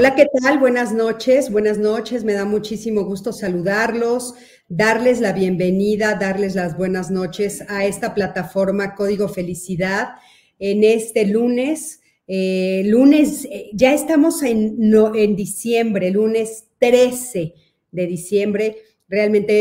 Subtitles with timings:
[0.00, 0.58] Hola, ¿qué tal?
[0.58, 2.24] Buenas noches, buenas noches.
[2.24, 4.32] Me da muchísimo gusto saludarlos,
[4.66, 10.12] darles la bienvenida, darles las buenas noches a esta plataforma Código Felicidad
[10.58, 12.00] en este lunes.
[12.26, 14.78] Eh, lunes, eh, ya estamos en,
[15.14, 17.52] en diciembre, lunes 13
[17.92, 18.76] de diciembre.
[19.06, 19.52] Realmente,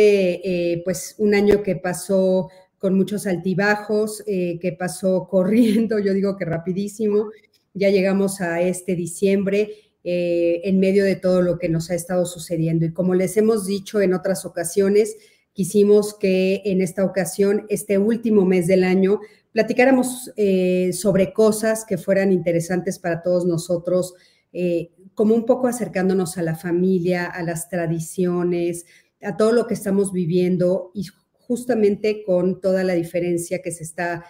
[0.71, 2.47] eh, pues un año que pasó
[2.77, 7.29] con muchos altibajos, que pasó corriendo, yo digo que rapidísimo.
[7.73, 12.25] Ya llegamos a este diciembre eh, en medio de todo lo que nos ha estado
[12.25, 12.85] sucediendo.
[12.85, 15.15] Y como les hemos dicho en otras ocasiones,
[15.53, 19.19] quisimos que en esta ocasión, este último mes del año,
[19.51, 24.13] platicáramos eh, sobre cosas que fueran interesantes para todos nosotros,
[24.53, 28.85] eh, como un poco acercándonos a la familia, a las tradiciones,
[29.21, 34.23] a todo lo que estamos viviendo y justamente con toda la diferencia que se está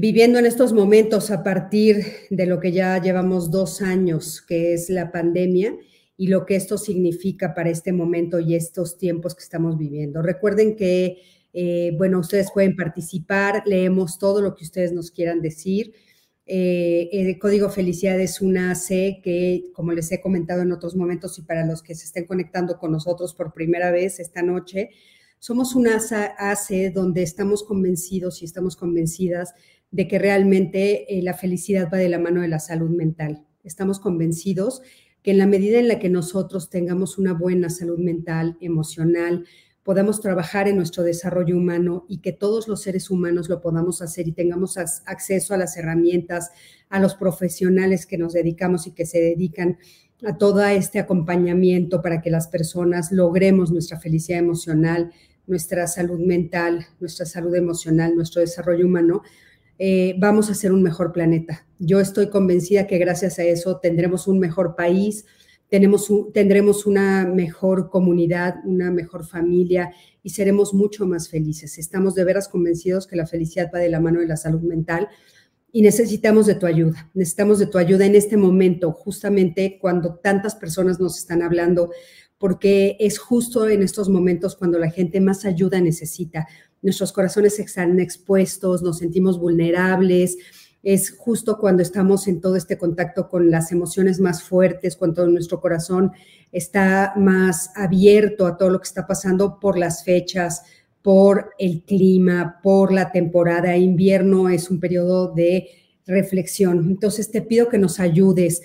[0.00, 4.90] viviendo en estos momentos a partir de lo que ya llevamos dos años, que es
[4.90, 5.76] la pandemia,
[6.16, 10.22] y lo que esto significa para este momento y estos tiempos que estamos viviendo.
[10.22, 11.18] Recuerden que,
[11.52, 15.92] eh, bueno, ustedes pueden participar, leemos todo lo que ustedes nos quieran decir.
[16.46, 21.36] Eh, el Código Felicidad es una AC que, como les he comentado en otros momentos
[21.40, 24.90] y para los que se estén conectando con nosotros por primera vez esta noche,
[25.40, 29.54] somos una AC donde estamos convencidos y estamos convencidas
[29.90, 33.44] de que realmente eh, la felicidad va de la mano de la salud mental.
[33.64, 34.82] Estamos convencidos
[35.22, 39.44] que en la medida en la que nosotros tengamos una buena salud mental, emocional,
[39.82, 44.28] podamos trabajar en nuestro desarrollo humano y que todos los seres humanos lo podamos hacer
[44.28, 46.50] y tengamos acceso a las herramientas,
[46.90, 49.78] a los profesionales que nos dedicamos y que se dedican
[50.26, 55.10] a todo este acompañamiento para que las personas logremos nuestra felicidad emocional,
[55.46, 59.22] nuestra salud mental, nuestra salud emocional, nuestro desarrollo humano,
[59.78, 61.66] eh, vamos a ser un mejor planeta.
[61.78, 65.24] Yo estoy convencida que gracias a eso tendremos un mejor país,
[65.68, 71.78] tenemos tendremos una mejor comunidad, una mejor familia y seremos mucho más felices.
[71.78, 75.08] Estamos de veras convencidos que la felicidad va de la mano de la salud mental
[75.70, 77.10] y necesitamos de tu ayuda.
[77.14, 81.90] Necesitamos de tu ayuda en este momento, justamente cuando tantas personas nos están hablando,
[82.38, 86.46] porque es justo en estos momentos cuando la gente más ayuda necesita
[86.82, 90.36] nuestros corazones están expuestos, nos sentimos vulnerables.
[90.82, 95.60] Es justo cuando estamos en todo este contacto con las emociones más fuertes, cuando nuestro
[95.60, 96.12] corazón
[96.52, 100.62] está más abierto a todo lo que está pasando por las fechas,
[101.02, 103.76] por el clima, por la temporada.
[103.76, 105.68] Invierno es un periodo de
[106.06, 106.86] reflexión.
[106.88, 108.62] Entonces te pido que nos ayudes.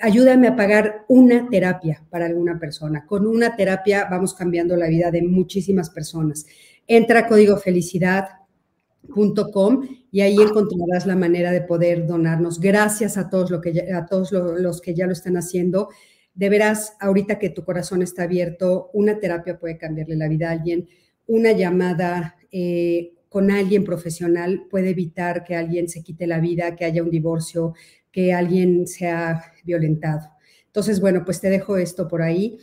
[0.00, 3.06] Ayúdame a pagar una terapia para alguna persona.
[3.06, 6.46] Con una terapia vamos cambiando la vida de muchísimas personas
[6.88, 12.58] entra a códigofelicidad.com y ahí encontrarás la manera de poder donarnos.
[12.58, 15.90] Gracias a todos, lo que a todos los que ya lo están haciendo.
[16.34, 20.52] De veras, ahorita que tu corazón está abierto, una terapia puede cambiarle la vida a
[20.52, 20.88] alguien.
[21.26, 26.86] Una llamada eh, con alguien profesional puede evitar que alguien se quite la vida, que
[26.86, 27.74] haya un divorcio,
[28.10, 30.30] que alguien sea violentado.
[30.66, 32.58] Entonces, bueno, pues te dejo esto por ahí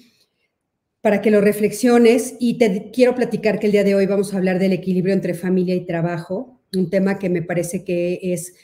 [1.05, 4.37] para que lo reflexiones y te quiero platicar que el día de hoy vamos a
[4.37, 8.55] hablar del equilibrio entre familia y trabajo, un tema que me parece que es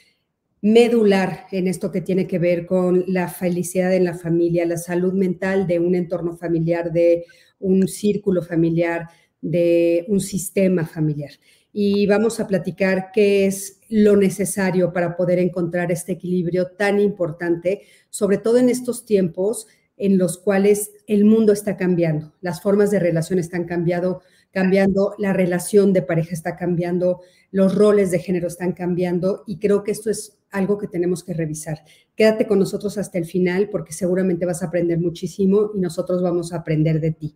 [0.60, 5.12] medular en esto que tiene que ver con la felicidad en la familia, la salud
[5.12, 7.26] mental de un entorno familiar, de
[7.60, 9.06] un círculo familiar,
[9.40, 11.30] de un sistema familiar.
[11.72, 17.82] Y vamos a platicar qué es lo necesario para poder encontrar este equilibrio tan importante,
[18.10, 22.98] sobre todo en estos tiempos en los cuales el mundo está cambiando, las formas de
[22.98, 24.22] relación están cambiando,
[24.52, 29.82] cambiando, la relación de pareja está cambiando, los roles de género están cambiando y creo
[29.82, 31.82] que esto es algo que tenemos que revisar.
[32.14, 36.52] Quédate con nosotros hasta el final porque seguramente vas a aprender muchísimo y nosotros vamos
[36.52, 37.34] a aprender de ti.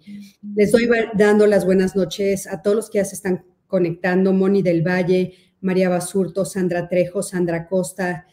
[0.54, 4.62] Les doy dando las buenas noches a todos los que ya se están conectando, Moni
[4.62, 8.26] del Valle, María Basurto, Sandra Trejo, Sandra Costa,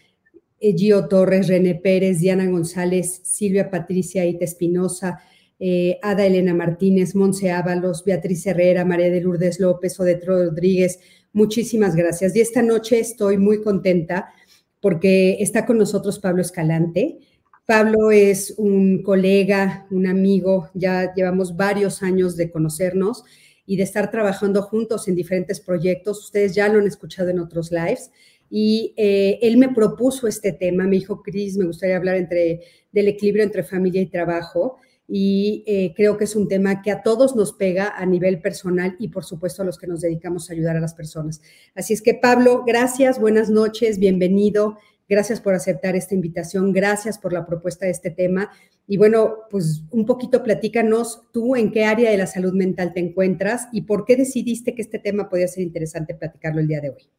[0.72, 5.20] Gio Torres, René Pérez, Diana González, Silvia Patricia Ita Espinosa,
[5.60, 11.00] eh, Ada Elena Martínez, Monse Ábalos, Beatriz Herrera, María de Lourdes López, Odetro Rodríguez.
[11.34, 12.36] Muchísimas gracias.
[12.36, 14.34] Y esta noche estoy muy contenta
[14.80, 17.20] porque está con nosotros Pablo Escalante.
[17.66, 23.24] Pablo es un colega, un amigo, ya llevamos varios años de conocernos
[23.66, 26.26] y de estar trabajando juntos en diferentes proyectos.
[26.26, 28.12] Ustedes ya lo han escuchado en otros lives.
[28.56, 32.62] Y eh, él me propuso este tema, me dijo, Cris, me gustaría hablar entre,
[32.92, 34.78] del equilibrio entre familia y trabajo
[35.08, 38.96] y eh, creo que es un tema que a todos nos pega a nivel personal
[39.00, 41.42] y por supuesto a los que nos dedicamos a ayudar a las personas.
[41.74, 44.78] Así es que Pablo, gracias, buenas noches, bienvenido,
[45.10, 48.52] gracias por aceptar esta invitación, gracias por la propuesta de este tema
[48.86, 53.00] y bueno, pues un poquito platícanos tú en qué área de la salud mental te
[53.00, 56.92] encuentras y por qué decidiste que este tema podía ser interesante platicarlo el día de
[56.92, 57.10] hoy.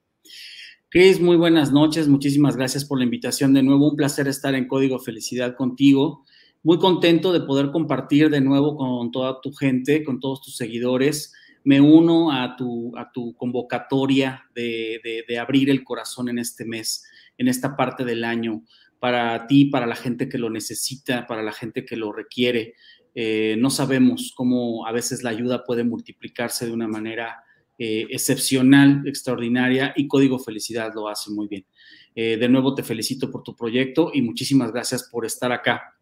[0.94, 4.68] Cris, muy buenas noches, muchísimas gracias por la invitación de nuevo, un placer estar en
[4.68, 6.24] Código Felicidad contigo
[6.62, 11.34] muy contento de poder compartir de nuevo con toda tu gente, con todos tus seguidores.
[11.64, 17.04] Me uno a tu, a tu convocatoria de, abrir el corazón en este mes,
[17.38, 18.62] en esta parte del año,
[19.00, 22.74] para ti, para la gente que lo necesita, para la gente que lo requiere.
[23.16, 27.43] Eh, no sabemos cómo a veces la ayuda puede multiplicarse de una manera
[27.78, 31.66] eh, excepcional, extraordinaria, y Código Felicidad lo hace muy bien.
[32.14, 35.94] Eh, de nuevo te felicito por tu proyecto y muchísimas gracias por estar acá.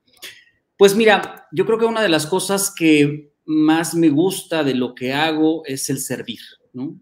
[0.76, 4.94] Pues mira, yo creo que una de las cosas que más me gusta de lo
[4.94, 6.40] que hago es el servir,
[6.72, 7.00] ¿no?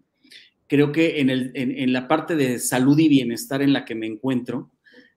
[0.67, 4.71] Creo que en, la parte de salud y bienestar en la que me encuentro,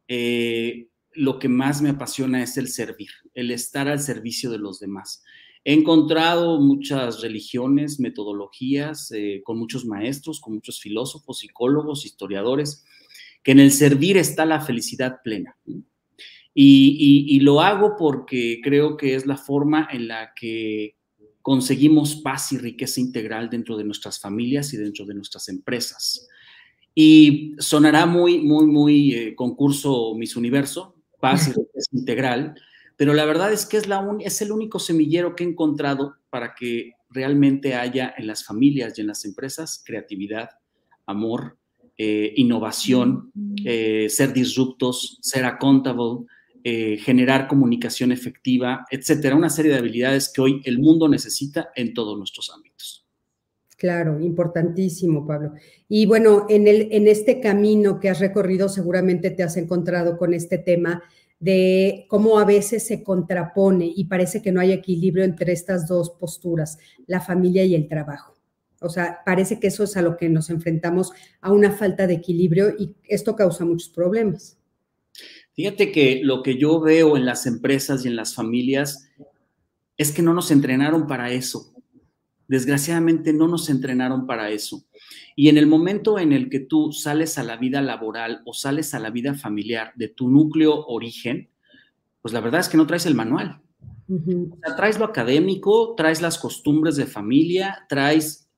[0.09, 4.81] eh, lo que más me apasiona es el servir, el estar al servicio de los
[4.81, 5.23] demás.
[5.65, 12.85] He encontrado muchas religiones, metodologías, eh, con muchos maestros, con muchos filósofos, psicólogos, historiadores,
[13.43, 15.57] que en el servir está la felicidad plena.
[16.55, 20.97] Y, lo hago porque creo que es la forma en la que
[21.43, 26.29] conseguimos paz y riqueza integral dentro de nuestras familias y dentro de nuestras empresas.
[26.95, 32.55] Y sonará muy, muy, muy eh, concurso Miss Universo, paz y riqueza integral,
[32.97, 36.55] pero la verdad es que es, la es el único semillero que he encontrado para
[36.55, 40.51] que realmente haya en las familias y en las empresas creatividad,
[41.07, 41.59] amor,
[41.97, 43.31] eh, innovación,
[43.65, 46.27] eh, ser disruptos, ser accountable,
[46.65, 49.37] eh, generar comunicación efectiva, etcétera.
[49.37, 53.07] Una serie de habilidades que hoy el mundo necesita en todos nuestros ámbitos.
[53.77, 55.53] Claro, importantísimo, Pablo.
[55.89, 60.33] Y bueno, en, el, en este camino que has recorrido, seguramente te has encontrado con
[60.33, 61.03] este tema
[61.45, 66.09] de cómo a veces se contrapone y parece que no hay equilibrio entre estas dos
[66.09, 68.35] posturas, la familia y el trabajo.
[68.81, 71.13] O sea, parece que eso es a lo que nos enfrentamos,
[71.43, 74.57] a una falta de equilibrio y esto causa muchos problemas.
[75.53, 79.11] Fíjate que lo que yo veo en las empresas y en las familias
[79.99, 81.75] es que no nos entrenaron para eso.
[82.49, 84.83] Desgraciadamente no nos entrenaron para eso.
[85.37, 88.95] Y en el momento en el que tú sales a la vida laboral o sales
[88.95, 91.51] a la vida familiar de tu núcleo origen,
[92.23, 93.61] pues la verdad es que no traes el manual.
[94.09, 98.49] o sea, traes lo académico, traes las costumbres de familia, traes,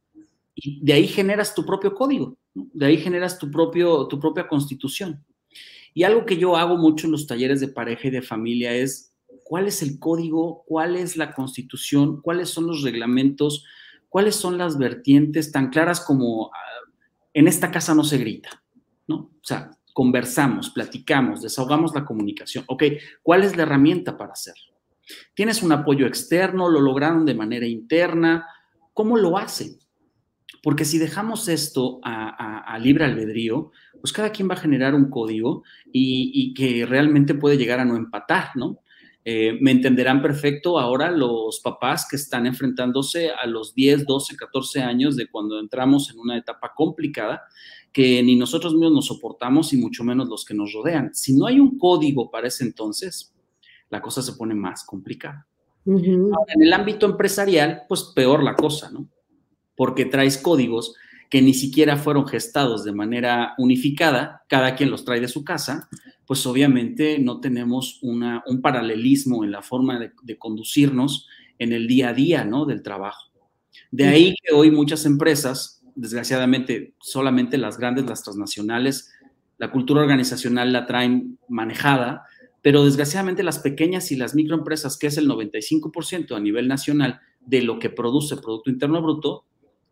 [0.55, 5.25] y de ahí generas tu propio código, de ahí generas tu, propio, tu propia constitución.
[5.95, 9.15] Y algo que yo hago mucho en los talleres de pareja y de familia es
[9.45, 13.65] cuál es el código, cuál es la constitución, cuáles son los reglamentos,
[14.09, 16.91] cuáles son las vertientes tan claras como ah,
[17.35, 18.63] en esta casa no se grita,
[19.07, 19.17] ¿no?
[19.17, 22.65] O sea, conversamos, platicamos, desahogamos la comunicación.
[22.69, 22.85] Ok,
[23.23, 24.75] ¿cuál es la herramienta para hacerlo?
[25.35, 26.69] ¿Tienes un apoyo externo?
[26.69, 28.47] ¿Lo lograron de manera interna?
[28.93, 29.79] ¿Cómo lo hacen?
[30.63, 33.71] Porque si dejamos esto a, libre albedrío,
[34.01, 37.97] pues cada quien va a generar un código y, que realmente puede llegar a no
[37.97, 38.81] empatar, ¿no?
[39.29, 44.83] Eh, me entenderán perfecto ahora los papás que están enfrentándose a los 10, 12, 14
[44.83, 47.43] años de cuando entramos en una etapa complicada
[47.93, 51.13] que ni nosotros mismos nos soportamos y mucho menos los que nos rodean.
[51.13, 53.35] Si no hay un código para ese entonces,
[53.91, 55.49] la cosa se pone más complicada.
[55.85, 59.09] en el ámbito empresarial, pues peor la cosa, ¿no?
[59.77, 60.95] porque traes códigos
[61.37, 65.87] que ni siquiera fueron gestados de manera unificada, cada quien los trae de su casa,
[66.27, 71.29] pues obviamente no tenemos una, un paralelismo en la forma de, conducirnos
[71.59, 72.65] en el día a día ¿no?
[72.65, 73.31] del trabajo.
[73.91, 79.13] De ahí que hoy muchas empresas, desgraciadamente solamente las grandes, las transnacionales,
[79.59, 82.25] la cultura organizacional la traen manejada,
[82.63, 87.61] pero desgraciadamente las pequeñas y las microempresas, que es el 95% a nivel nacional de
[87.61, 89.45] lo que produce Producto Interno Bruto,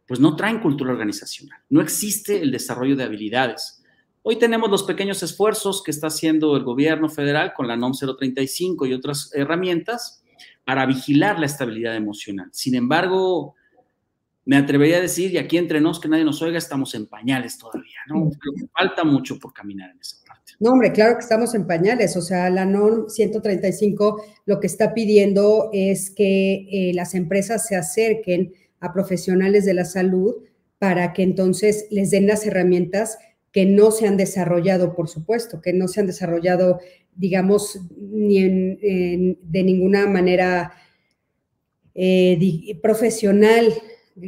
[0.06, 1.58] pues no traen cultura organizacional.
[1.68, 3.82] No existe el desarrollo de habilidades.
[4.22, 8.86] Hoy tenemos los pequeños esfuerzos que está haciendo el gobierno federal con la NOM 035
[8.86, 10.22] y otras herramientas
[10.64, 12.48] para vigilar la estabilidad emocional.
[12.52, 13.54] Sin embargo,
[14.46, 17.58] me atrevería a decir, y aquí entre nos, que nadie nos oiga, estamos en pañales
[17.58, 18.30] todavía, ¿no?
[18.76, 20.52] falta mucho por caminar en esa parte.
[20.60, 22.16] No, hombre, claro que estamos en pañales.
[22.16, 27.76] O sea, la NOM 135 lo que está pidiendo es que eh, las empresas se
[27.76, 28.52] acerquen
[28.84, 30.34] a profesionales de la salud
[30.78, 33.18] para que entonces les den las herramientas
[33.50, 36.80] que no se han desarrollado, por supuesto, que no se han desarrollado,
[37.14, 40.72] digamos, ni de ninguna manera
[41.94, 43.72] eh, profesional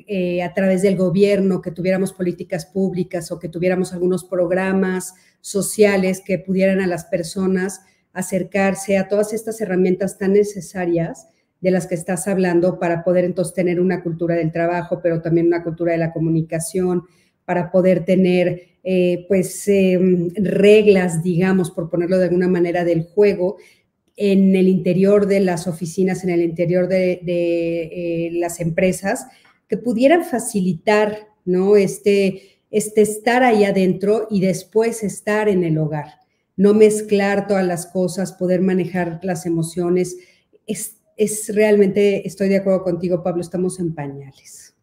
[0.06, 6.22] eh, a través del gobierno, que tuviéramos políticas públicas o que tuviéramos algunos programas sociales
[6.24, 7.80] que pudieran a las personas
[8.12, 11.28] acercarse a todas estas herramientas tan necesarias
[11.60, 15.46] de las que estás hablando para poder entonces tener una cultura del trabajo, pero también
[15.46, 17.02] una cultura de la comunicación,
[17.46, 23.56] para poder tener eh, pues em, reglas, digamos, por ponerlo de alguna manera, del juego
[24.16, 29.26] en el interior de las oficinas, en el interior de, eh, las empresas,
[29.68, 31.76] que pudieran facilitar, ¿no?
[31.76, 36.20] Este, este estar ahí adentro y después estar en el hogar,
[36.56, 40.16] no mezclar todas las cosas, poder manejar las emociones.
[40.66, 44.76] Es, es realmente, estoy de acuerdo contigo, Pablo, estamos en pañales.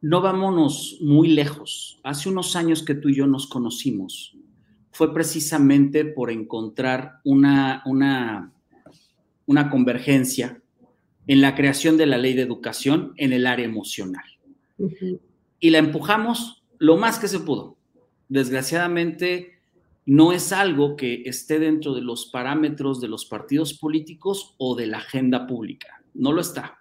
[0.00, 2.00] No vámonos muy lejos.
[2.02, 4.36] Hace unos años que tú y yo nos conocimos,
[4.90, 8.52] fue precisamente por encontrar una, una,
[9.46, 10.60] una convergencia
[11.26, 14.24] en la creación de la ley de educación en el área emocional.
[15.60, 17.76] Y la empujamos lo más que se pudo.
[18.28, 19.51] Desgraciadamente,
[20.04, 24.86] no es algo que esté dentro de los parámetros de los partidos políticos o de
[24.86, 26.02] la agenda pública.
[26.14, 26.78] No lo está.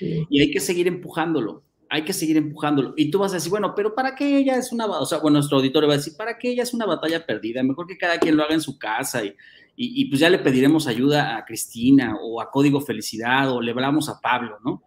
[0.00, 2.94] Y hay que seguir empujándolo hay que seguir empujándolo.
[2.96, 5.38] Y tú vas a decir, bueno, pero ¿para qué ella es una, o sea, bueno,
[5.38, 7.62] nuestro auditorio va a decir, ¿para qué ella es una batalla perdida?
[7.62, 9.34] Mejor que cada quien lo haga en su casa y,
[9.76, 14.08] y, pues ya le pediremos ayuda a Cristina o a Código Felicidad o le hablamos
[14.08, 14.82] a Pablo, ¿no?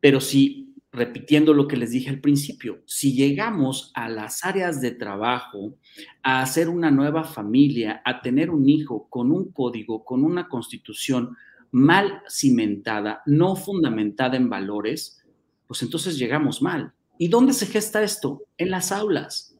[0.00, 0.63] Pero si,
[0.94, 5.76] repitiendo lo que les dije al principio, si llegamos a las áreas de trabajo,
[6.22, 11.36] a hacer una nueva familia, a tener un hijo con un código, con una constitución
[11.72, 15.20] mal cimentada, no fundamentada en valores,
[15.66, 16.92] pues entonces llegamos mal.
[17.18, 18.42] ¿Y dónde se gesta esto?
[18.56, 19.56] En las aulas,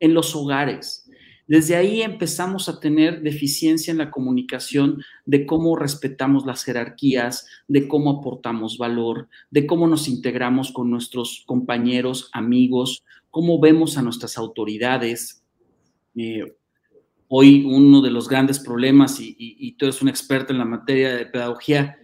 [0.00, 1.05] en los hogares.
[1.46, 7.86] Desde ahí empezamos a tener deficiencia en la comunicación de cómo respetamos las jerarquías, de
[7.86, 14.38] cómo aportamos valor, de cómo nos integramos con nuestros compañeros, amigos, cómo vemos a nuestras
[14.38, 15.42] autoridades.
[16.16, 16.56] Eh,
[17.28, 21.14] hoy uno de los grandes problemas, y, y tú eres un experto en la materia
[21.14, 21.96] de pedagogía,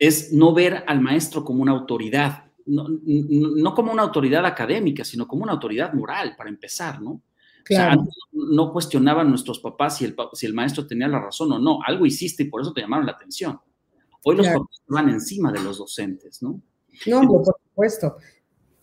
[0.00, 5.42] es no ver al maestro como una autoridad, no, como una autoridad académica, sino como
[5.42, 7.20] una autoridad moral, para empezar, ¿no?
[7.76, 8.08] Claro.
[8.32, 12.04] no cuestionaban nuestros papás si el, si el maestro tenía la razón o no, algo
[12.04, 13.60] hiciste y por eso te llamaron la atención.
[14.24, 16.60] Hoy los papás van encima de los docentes, ¿no?
[17.06, 18.16] No, por supuesto.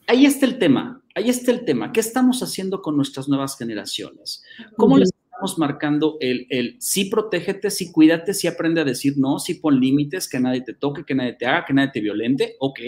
[0.07, 1.91] Ahí está el tema, ahí está el tema.
[1.91, 4.41] ¿Qué estamos haciendo con nuestras nuevas generaciones?
[4.77, 9.37] ¿Cómo les estamos marcando el, el sí protégete, sí cuídate, sí aprende a decir no,
[9.37, 12.55] sí pon límites, que nadie te toque, que nadie te haga, que nadie te violente?
[12.59, 12.79] Ok,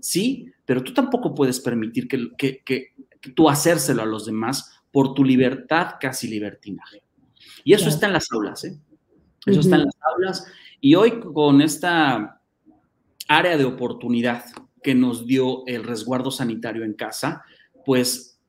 [0.00, 2.94] sí, pero tú tampoco puedes permitir que, que, que,
[3.34, 7.02] tú hacérselo a los demás por tu libertad casi libertinaje.
[7.64, 8.78] Y eso está en las aulas, ¿eh?
[9.44, 10.46] Eso está en las aulas.
[10.80, 12.40] Y hoy con esta
[13.28, 14.44] área de oportunidad
[14.82, 17.44] que nos dio el resguardo sanitario en casa,
[17.84, 18.40] pues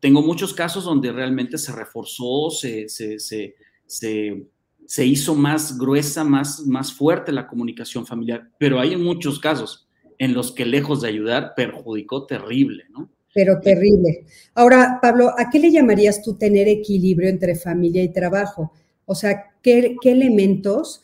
[0.00, 3.54] tengo muchos casos donde realmente se reforzó, se, se, se,
[3.86, 9.88] se, hizo más gruesa, más, más fuerte la comunicación familiar, pero hay muchos casos
[10.18, 13.10] en los que lejos de ayudar perjudicó terrible, ¿no?
[13.36, 14.24] Pero terrible.
[14.54, 18.72] Ahora, Pablo, ¿a qué le llamarías tú tener equilibrio entre familia y trabajo?
[19.04, 21.02] O sea, ¿qué, elementos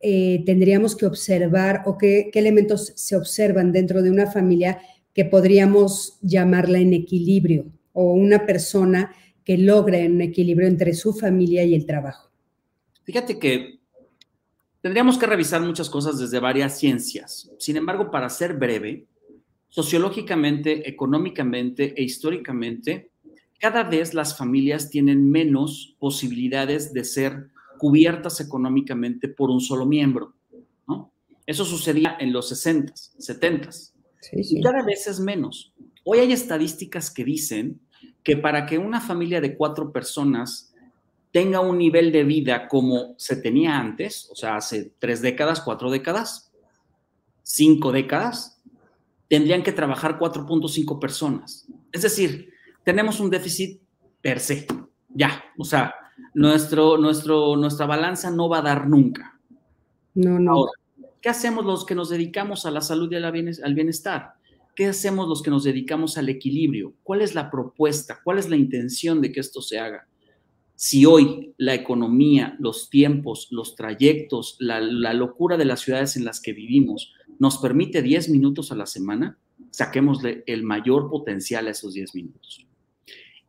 [0.00, 4.78] eh, tendríamos que observar o qué, elementos se observan dentro de una familia
[5.12, 9.12] que podríamos llamarla en equilibrio o una persona
[9.44, 12.30] que logre un equilibrio entre su familia y el trabajo?
[13.02, 13.82] Fíjate que
[14.82, 17.48] Tendríamos que revisar muchas cosas desde varias ciencias.
[17.60, 19.06] Sin embargo, para ser breve,
[19.72, 23.10] sociológicamente, económicamente e históricamente,
[23.58, 27.48] cada vez las familias tienen menos posibilidades de ser
[27.78, 30.34] cubiertas económicamente por un solo miembro.
[31.46, 33.70] Eso sucedía en los 60, 70.
[34.32, 35.72] Y cada vez es menos.
[36.04, 37.80] Hoy hay estadísticas que dicen
[38.22, 40.72] que para que una familia de cuatro personas
[41.32, 45.90] tenga un nivel de vida como se tenía antes, o sea, hace tres décadas, cuatro
[45.90, 46.52] décadas,
[47.42, 48.61] cinco décadas,
[49.32, 51.66] tendrían que trabajar 4.5 personas.
[51.90, 52.52] Es decir,
[52.84, 53.80] tenemos un déficit
[54.20, 54.66] per se,
[55.08, 55.94] ya, o sea,
[56.34, 59.40] nuestro, nuestro, nuestra balanza no va a dar nunca.
[60.12, 60.52] No, no.
[60.52, 60.72] Ahora,
[61.22, 64.34] ¿qué hacemos los que nos dedicamos a la salud y al bienestar?
[64.76, 66.92] ¿Qué hacemos los que nos dedicamos al equilibrio?
[67.02, 68.20] ¿Cuál es la propuesta?
[68.22, 70.06] ¿Cuál es la intención de que esto se haga?
[70.84, 74.80] Si hoy la economía, los tiempos, los trayectos, la,
[75.14, 79.38] locura de las ciudades en las que vivimos nos permite 10 minutos a la semana,
[79.70, 82.66] saquémosle el mayor potencial a esos 10 minutos.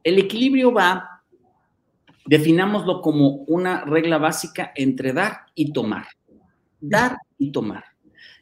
[0.03, 1.23] El equilibrio va,
[2.27, 6.05] definámoslo como una regla básica entre dar y tomar.
[6.79, 7.83] Dar y tomar.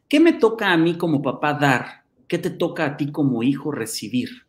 [0.10, 2.04] ¿Qué me toca a mí como papá dar?
[2.28, 4.48] ¿Qué te toca a ti como hijo recibir?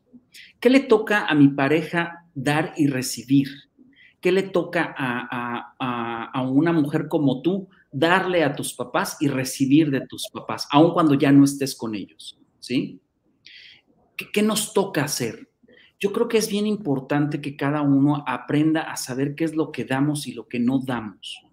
[0.58, 3.70] ¿Qué le toca a mi pareja dar y recibir?
[4.22, 10.06] ¿Qué le toca a, una mujer como tú darle a tus papás y recibir de
[10.06, 12.38] tus papás, aun cuando ya no estés con ellos?
[12.60, 13.00] ¿Sí?
[14.16, 15.50] ¿Qué, ¿Qué nos toca hacer?
[15.98, 19.72] Yo creo que es bien importante que cada uno aprenda a saber qué es lo
[19.72, 21.44] que damos y lo que no damos,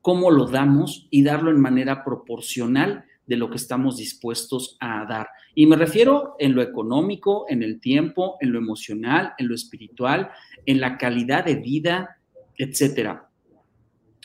[0.00, 5.28] cómo lo damos y darlo en manera proporcional de lo que estamos dispuestos a dar.
[5.54, 10.30] Y me refiero en lo económico, en el tiempo, en lo emocional, en lo espiritual,
[10.66, 12.18] en la calidad de vida,
[12.56, 13.28] etcétera.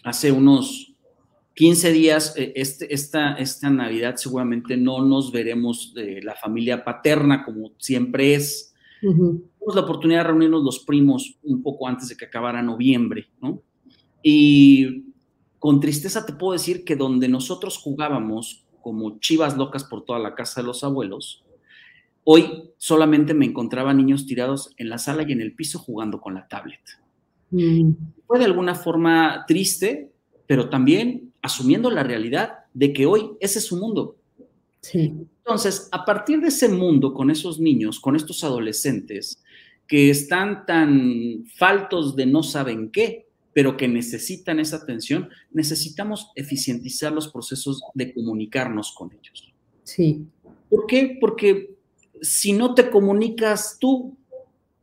[0.03, 0.95] Hace unos
[1.55, 7.43] 15 días, eh, este, esta, esta Navidad seguramente no nos veremos de la familia paterna
[7.43, 8.73] como siempre es.
[9.01, 13.61] Tuvimos la oportunidad de reunirnos los primos un poco antes de que acabara noviembre, ¿no?
[14.23, 15.05] Y
[15.57, 20.35] con tristeza te puedo decir que donde nosotros jugábamos como chivas locas por toda la
[20.35, 21.43] casa de los abuelos,
[22.23, 26.33] hoy solamente me encontraba niños tirados en la sala y en el piso jugando con
[26.33, 26.81] la tablet.
[27.51, 27.91] Mm.
[28.27, 30.11] Fue de alguna forma triste,
[30.45, 34.17] pero también asumiendo la realidad de que hoy ese es su mundo.
[34.93, 39.43] Entonces, a partir de ese mundo, con esos niños, con estos adolescentes
[39.87, 47.11] que están tan faltos de no saben qué, pero que necesitan esa atención, necesitamos eficientizar
[47.11, 49.53] los procesos de comunicarnos con ellos.
[49.83, 50.25] Sí.
[50.69, 51.17] ¿Por qué?
[51.19, 51.75] Porque
[52.21, 54.17] si no te comunicas tú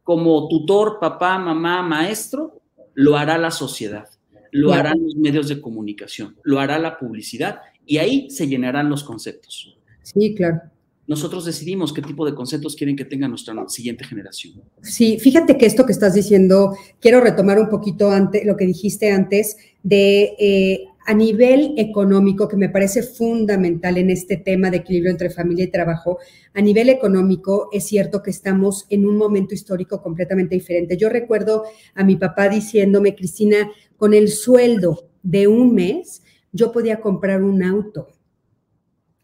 [0.03, 2.61] como tutor, papá, mamá, maestro,
[2.95, 4.09] lo hará la sociedad,
[4.53, 9.05] lo harán los medios de comunicación, lo hará la publicidad y ahí se llenarán los
[9.05, 9.77] conceptos.
[10.03, 10.76] Sí, claro
[11.07, 14.63] nosotros decidimos qué tipo de conceptos quieren que tenga nuestra siguiente generación.
[14.83, 19.11] Sí, fíjate que esto que estás diciendo, quiero retomar un poquito antes, lo que dijiste
[19.11, 25.13] antes de eh, a nivel económico, que me parece fundamental en este tema de equilibrio
[25.13, 26.19] entre familia y trabajo,
[26.53, 30.97] a nivel económico es cierto que estamos en un momento histórico completamente diferente.
[30.97, 31.65] Yo recuerdo
[31.95, 37.63] a mi papá diciéndome, Cristina, con el sueldo de un mes, yo podía comprar un
[37.63, 38.09] auto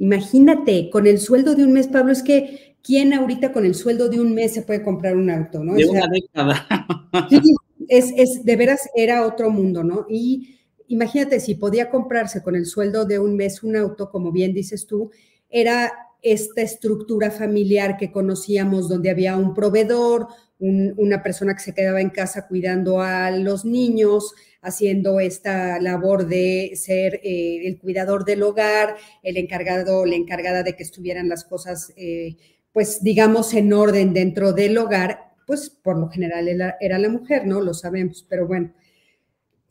[0.02, 4.08] Imagínate, con el sueldo de un mes, Pablo, es que ¿quién ahorita con el sueldo
[4.08, 5.74] de un mes se puede comprar un auto, no?
[5.74, 6.66] De una década.
[7.30, 7.54] Sí,
[7.88, 10.04] es, es, de veras era otro mundo, ¿no?
[10.08, 14.52] Y imagínate, si podía comprarse con el sueldo de un mes un auto, como bien
[14.52, 15.12] dices tú,
[15.48, 20.26] era esta estructura familiar que conocíamos donde había un proveedor,
[20.58, 26.72] una persona que se quedaba en casa cuidando a los niños, haciendo esta labor de
[26.76, 31.92] ser eh, el cuidador del hogar, el encargado, la encargada de que estuvieran las cosas,
[31.96, 32.36] eh,
[32.72, 37.46] pues digamos, en orden dentro del hogar, pues por lo general era, era la mujer,
[37.46, 37.60] ¿no?
[37.60, 38.72] Lo sabemos, pero bueno,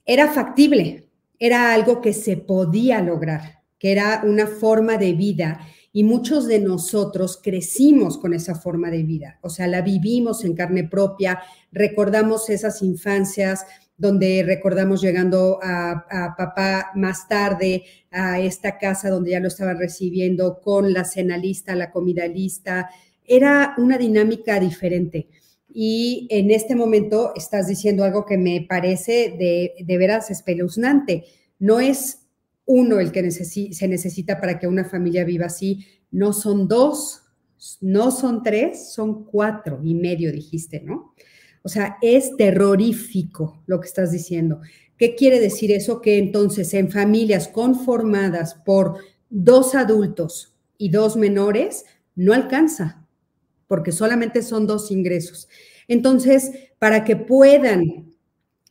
[0.06, 1.08] era factible,
[1.39, 5.62] era algo que se podía lograr, que era una forma de vida
[5.93, 10.54] y muchos de nosotros crecimos con esa forma de vida, o sea, la vivimos en
[10.54, 13.65] carne propia, recordamos esas infancias
[14.01, 20.59] donde recordamos llegando a, papá más tarde a esta casa donde ya lo estaban recibiendo
[20.59, 22.89] con la cena lista, la comida lista.
[23.23, 25.29] Era una dinámica diferente.
[25.71, 31.25] Y en este momento estás diciendo algo que me parece de, de veras espeluznante.
[31.59, 32.23] No es
[32.65, 37.21] uno el que se necesita para que una familia viva así, no son dos,
[37.81, 41.13] no son tres, son cuatro y medio, dijiste, ¿no?
[41.63, 44.62] O sea, es terrorífico lo que estás diciendo.
[44.97, 46.02] ¿Qué quiere decir eso?
[46.02, 53.06] Que entonces en familias conformadas por dos adultos y dos menores, no alcanza,
[53.67, 55.47] porque solamente son dos ingresos.
[55.88, 58.12] Entonces, para que puedan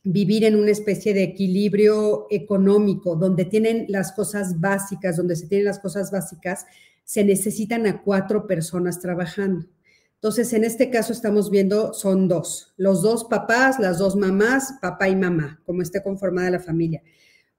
[0.03, 5.65] vivir en una especie de equilibrio económico, donde tienen las cosas básicas, donde se tienen
[5.65, 6.65] las cosas básicas,
[7.03, 9.65] se necesitan a cuatro personas trabajando.
[10.21, 15.09] Entonces, en este caso estamos viendo, son dos, los dos papás, las dos mamás, papá
[15.09, 17.01] y mamá, como esté conformada la familia.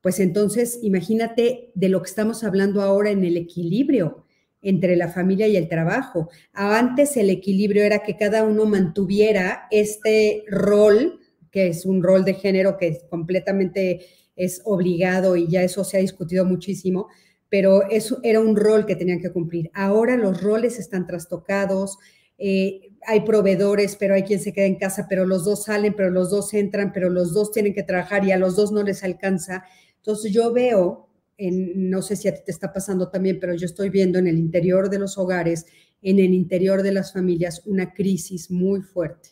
[0.00, 4.26] Pues entonces, imagínate de lo que estamos hablando ahora en el equilibrio
[4.62, 6.28] entre la familia y el trabajo.
[6.52, 11.18] Antes el equilibrio era que cada uno mantuviera este rol,
[11.50, 16.00] que es un rol de género que completamente es obligado y ya eso se ha
[16.00, 17.08] discutido muchísimo,
[17.48, 19.68] pero eso era un rol que tenían que cumplir.
[19.74, 21.98] Ahora los roles están trastocados,
[22.44, 26.10] eh, hay proveedores, pero hay quien se queda en casa, pero los dos salen, pero
[26.10, 29.04] los dos entran, pero los dos tienen que trabajar y a los dos no les
[29.04, 29.64] alcanza.
[29.98, 33.64] Entonces yo veo, en, no sé si a ti te está pasando también, pero yo
[33.64, 35.66] estoy viendo en el interior de los hogares,
[36.02, 39.30] en el interior de las familias, una crisis muy fuerte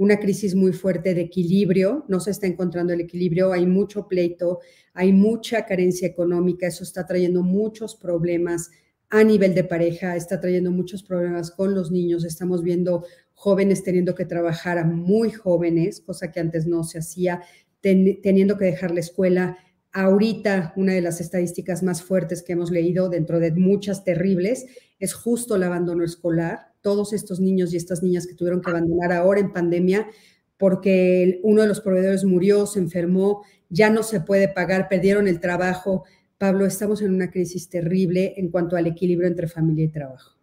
[0.00, 4.60] una crisis muy fuerte de equilibrio, no se está encontrando el equilibrio, hay mucho pleito,
[4.94, 8.70] hay mucha carencia económica, eso está trayendo muchos problemas
[9.10, 14.14] a nivel de pareja, está trayendo muchos problemas con los niños, estamos viendo jóvenes teniendo
[14.14, 17.42] que trabajar a muy jóvenes, cosa que antes no se hacía,
[17.80, 19.58] teniendo que dejar la escuela.
[19.92, 24.66] Ahorita una de las estadísticas más fuertes que hemos leído, dentro de muchas terribles,
[24.98, 26.72] es justo el abandono escolar.
[26.80, 30.06] Todos estos niños y estas niñas que tuvieron que abandonar ahora en pandemia
[30.60, 35.40] porque uno de los proveedores murió, se enfermó, ya no se puede pagar, perdieron el
[35.40, 36.04] trabajo,
[36.40, 40.38] Pablo, estamos en una crisis terrible en cuanto al equilibrio entre familia y trabajo.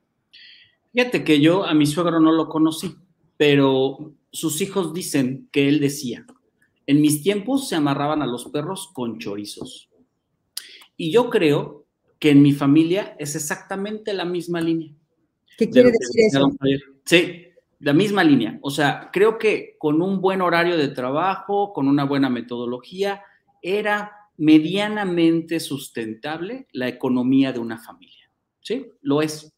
[0.93, 2.95] Fíjate que yo a mi suegro no lo conocí,
[3.35, 6.23] pero sus hijos dicen que él decía,
[6.85, 9.89] en mis tiempos se amarraban a los perros con chorizos.
[10.97, 11.87] Y yo creo
[12.19, 14.93] que en mi familia es exactamente la misma línea.
[15.57, 16.51] ¿Qué quiere decir eso?
[17.05, 17.45] Sí,
[17.79, 18.59] la misma línea.
[18.61, 23.23] O sea, creo que con un buen horario de trabajo, con una buena metodología,
[23.63, 28.31] era medianamente sustentable la economía de una familia.
[28.61, 28.85] ¿Sí?
[29.01, 29.53] Lo es.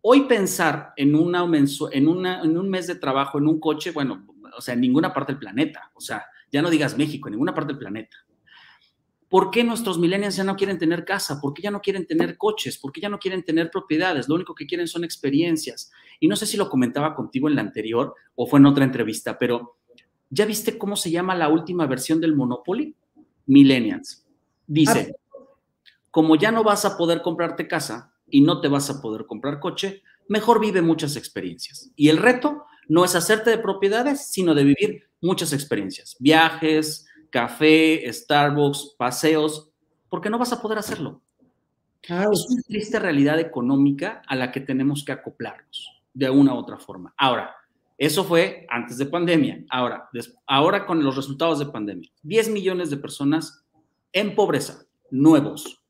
[0.00, 1.44] Hoy pensar en, una,
[1.92, 5.40] en, un mes de trabajo, en un coche, bueno, o sea, en ninguna parte del
[5.40, 8.16] planeta, o sea, ya no digas México, en ninguna parte del planeta.
[9.28, 11.40] ¿Por qué nuestros millennials ya no quieren tener casa?
[11.40, 12.78] ¿Por qué ya no quieren tener coches?
[12.78, 14.28] ¿Por qué ya no quieren tener propiedades?
[14.28, 15.90] Lo único que quieren son experiencias.
[16.20, 19.36] Y no sé si lo comentaba contigo en la anterior o fue en otra entrevista,
[19.36, 19.78] pero
[20.30, 22.94] ¿ya viste cómo se llama la última versión del Monopoly?
[23.46, 24.24] Millennials.
[24.66, 25.16] Dice,
[26.10, 29.60] como ya no vas a poder comprarte casa y no te vas a poder comprar
[29.60, 31.90] coche, mejor vive muchas experiencias.
[31.94, 36.16] Y el reto no es hacerte de propiedades, sino de vivir muchas experiencias.
[36.18, 39.70] Viajes, café, Starbucks, paseos,
[40.08, 41.22] porque no vas a poder hacerlo.
[42.02, 46.78] Es una triste realidad económica a la que tenemos que acoplarnos de una u otra
[46.78, 47.12] forma.
[47.16, 47.54] Ahora,
[47.98, 49.64] eso fue antes de pandemia.
[49.70, 50.08] Ahora,
[50.46, 53.64] ahora con los resultados de pandemia, 10 millones de personas
[54.12, 55.82] en pobreza, nuevos,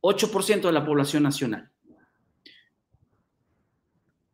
[0.00, 1.70] 8% de la población nacional.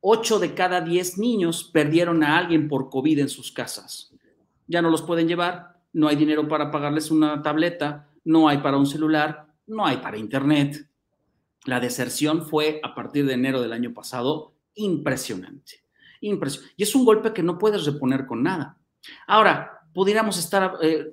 [0.00, 4.14] 8 de cada 10 niños perdieron a alguien por COVID en sus casas.
[4.66, 8.78] Ya no los pueden llevar, no hay dinero para pagarles una tableta, no hay para
[8.78, 10.88] un celular, no hay para internet.
[11.66, 15.79] La deserción fue a partir de enero del año pasado impresionante.
[16.20, 18.78] Y es un golpe que no puedes reponer con nada.
[19.26, 21.06] Ahora, pudiéramos estar, eh,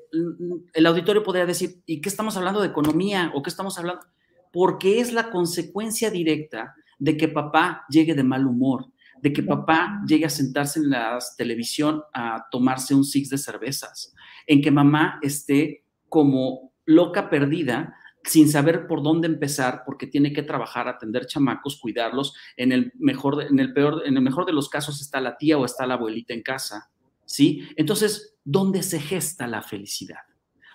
[0.74, 4.06] el auditorio podría decir, ¿y qué estamos hablando de economía o qué estamos hablando?
[4.52, 8.88] Porque es la consecuencia directa de que papá llegue de mal humor,
[9.22, 14.13] de que papá llegue a sentarse en la televisión a tomarse un six de cervezas,
[14.46, 17.96] en que mamá esté como loca perdida
[18.28, 22.34] sin saber por dónde empezar, porque tiene que trabajar, atender chamacos, cuidarlos.
[22.58, 25.58] En el mejor, en el peor, en el mejor de los casos está la tía
[25.58, 26.90] o está la abuelita en casa,
[27.26, 27.68] ¿sí?
[27.78, 30.20] Entonces, ¿dónde se gesta la felicidad?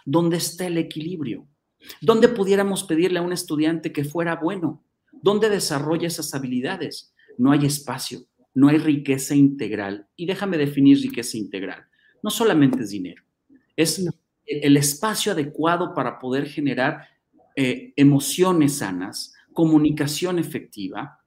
[0.07, 1.47] ¿Dónde está el equilibrio?
[2.01, 4.83] ¿Dónde pudiéramos pedirle a un estudiante que fuera bueno?
[5.13, 7.15] ¿Dónde desarrolla esas habilidades?
[7.37, 8.21] No hay espacio,
[8.55, 10.09] no hay riqueza integral.
[10.17, 11.85] Y déjame definir riqueza integral.
[12.23, 13.23] No solamente es dinero,
[13.77, 14.03] es
[14.47, 17.12] el espacio adecuado para poder generar
[17.57, 21.21] eh, emociones sanas, comunicación efectiva,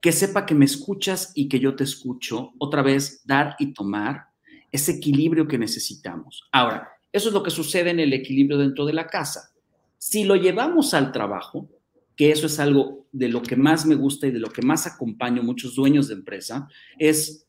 [0.00, 4.28] que sepa que me escuchas y que yo te escucho, otra vez dar y tomar
[4.70, 6.48] ese equilibrio que necesitamos.
[6.52, 9.50] Ahora, eso es lo que sucede en el equilibrio dentro de la casa.
[9.98, 11.68] Si lo llevamos al trabajo,
[12.14, 14.86] que eso es algo de lo que más me gusta y de lo que más
[14.86, 16.68] acompaño muchos dueños de empresa,
[16.98, 17.46] es,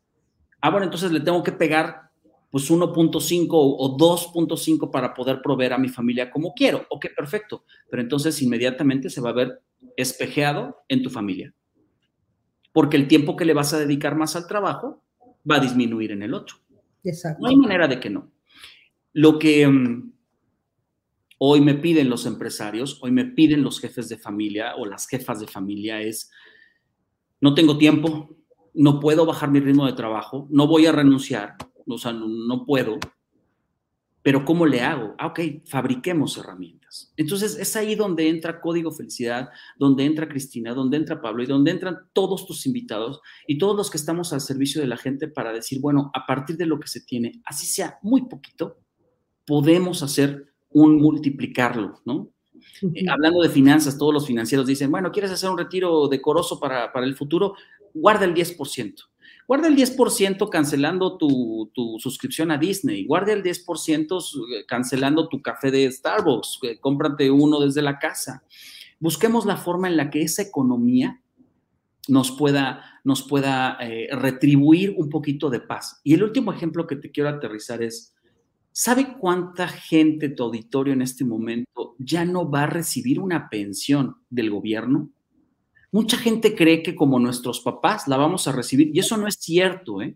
[0.61, 2.06] ah, bueno, entonces le tengo que pegar
[2.49, 6.85] pues 1.5 o 2.5 para poder proveer a mi familia como quiero.
[6.89, 7.65] Ok, perfecto.
[7.89, 9.61] Pero entonces inmediatamente se va a ver
[9.95, 11.53] espejeado en tu familia.
[12.71, 15.03] Porque el tiempo que le vas a dedicar más al trabajo
[15.49, 16.57] va a disminuir en el otro.
[17.03, 17.41] Exacto.
[17.41, 18.31] No hay manera de que no.
[19.13, 20.11] Lo que mm,
[21.39, 25.39] hoy me piden los empresarios, hoy me piden los jefes de familia o las jefas
[25.39, 26.31] de familia es,
[27.41, 28.35] no tengo tiempo,
[28.73, 31.55] no puedo bajar mi ritmo de trabajo, no voy a renunciar,
[31.87, 32.99] o sea, no, puedo,
[34.21, 35.15] pero ¿cómo le hago?
[35.17, 37.13] Ah, ok, fabriquemos herramientas.
[37.15, 41.71] Entonces es ahí donde entra Código Felicidad, donde entra Cristina, donde entra Pablo y donde
[41.71, 45.53] entran todos tus invitados y todos los que estamos al servicio de la gente para
[45.53, 48.79] decir, bueno, a partir de lo que se tiene, así sea muy poquito,
[49.45, 52.31] podemos hacer un multiplicarlo, ¿no?
[52.93, 56.91] Eh, hablando de finanzas, todos los financieros dicen, bueno, ¿quieres hacer un retiro decoroso para,
[56.91, 57.55] para el futuro?
[57.93, 58.95] Guarda el 10%.
[59.47, 65.89] Guarda el 10% cancelando tu, suscripción a Disney, guarda el 10% cancelando tu café de
[65.89, 68.43] Starbucks, cómprate uno desde la casa.
[68.99, 71.21] Busquemos la forma en la que esa economía
[72.09, 76.01] nos pueda, nos pueda eh, retribuir un poquito de paz.
[76.03, 78.15] Y el último ejemplo que te quiero aterrizar es,
[78.73, 84.17] ¿sabe cuánta gente tu auditorio en este momento ya no va a recibir una pensión
[84.29, 85.09] del gobierno?
[85.97, 89.33] Mucha gente cree que como nuestros papás la vamos a recibir y eso no es
[89.39, 90.13] cierto, ¿eh?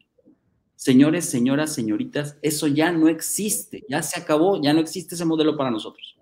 [0.75, 5.57] Señores, señoras, señoritas, eso ya no existe, ya se acabó, ya no existe ese modelo
[5.57, 6.19] para nosotros.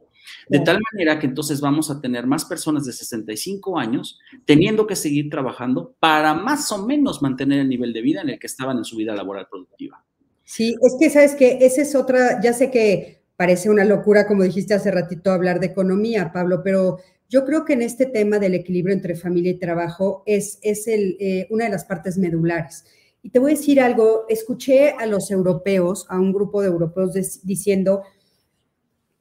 [0.48, 4.96] De tal manera que entonces vamos a tener más personas de 65 años teniendo que
[4.96, 8.78] seguir trabajando para más o menos mantener el nivel de vida en el que estaban
[8.78, 10.06] en su vida laboral productiva.
[10.46, 14.44] Sí, es que sabes que esa es otra, ya sé que parece una locura, como
[14.44, 18.56] dijiste hace ratito, hablar de economía, Pablo, pero yo creo que en este tema del
[18.56, 22.84] equilibrio entre familia y trabajo es, es el, eh, una de las partes medulares.
[23.22, 27.14] Y te voy a decir algo, escuché a los europeos, a un grupo de europeos
[27.44, 28.02] diciendo,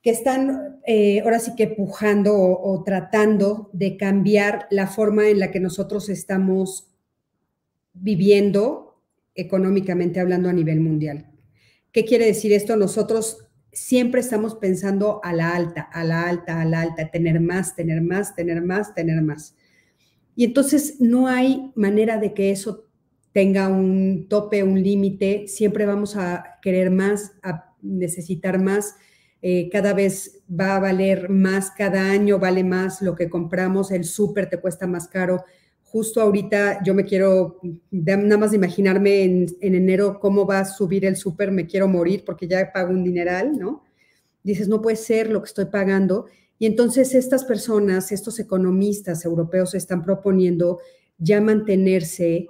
[0.03, 5.51] que están eh, ahora sí que pujando o, tratando de cambiar la forma en la
[5.51, 6.89] que nosotros estamos
[7.93, 9.03] viviendo
[9.35, 11.27] económicamente hablando a nivel mundial.
[11.93, 12.77] ¿Qué quiere decir esto?
[12.77, 13.48] Nosotros
[13.79, 18.03] siempre estamos pensando a la alta, a la alta, a la alta, tener más, tener
[18.03, 19.57] más, tener más, tener más.
[20.37, 22.87] Y entonces no hay manera de que eso
[23.33, 25.49] tenga un tope, un límite.
[25.49, 28.97] Siempre vamos a querer más, a necesitar más
[29.41, 34.05] eh, cada vez va a valer más, cada año vale más lo que compramos, el
[34.05, 35.45] súper te cuesta más caro.
[35.91, 41.07] Justo ahorita yo me quiero, nada más de imaginarme en, enero cómo va a subir
[41.07, 43.85] el súper, me quiero morir porque ya pago un dineral, ¿no?
[44.43, 46.27] Dices, no puede ser lo que estoy pagando.
[46.59, 50.81] Y entonces estas personas, estos economistas europeos están proponiendo
[51.17, 52.49] ya mantenerse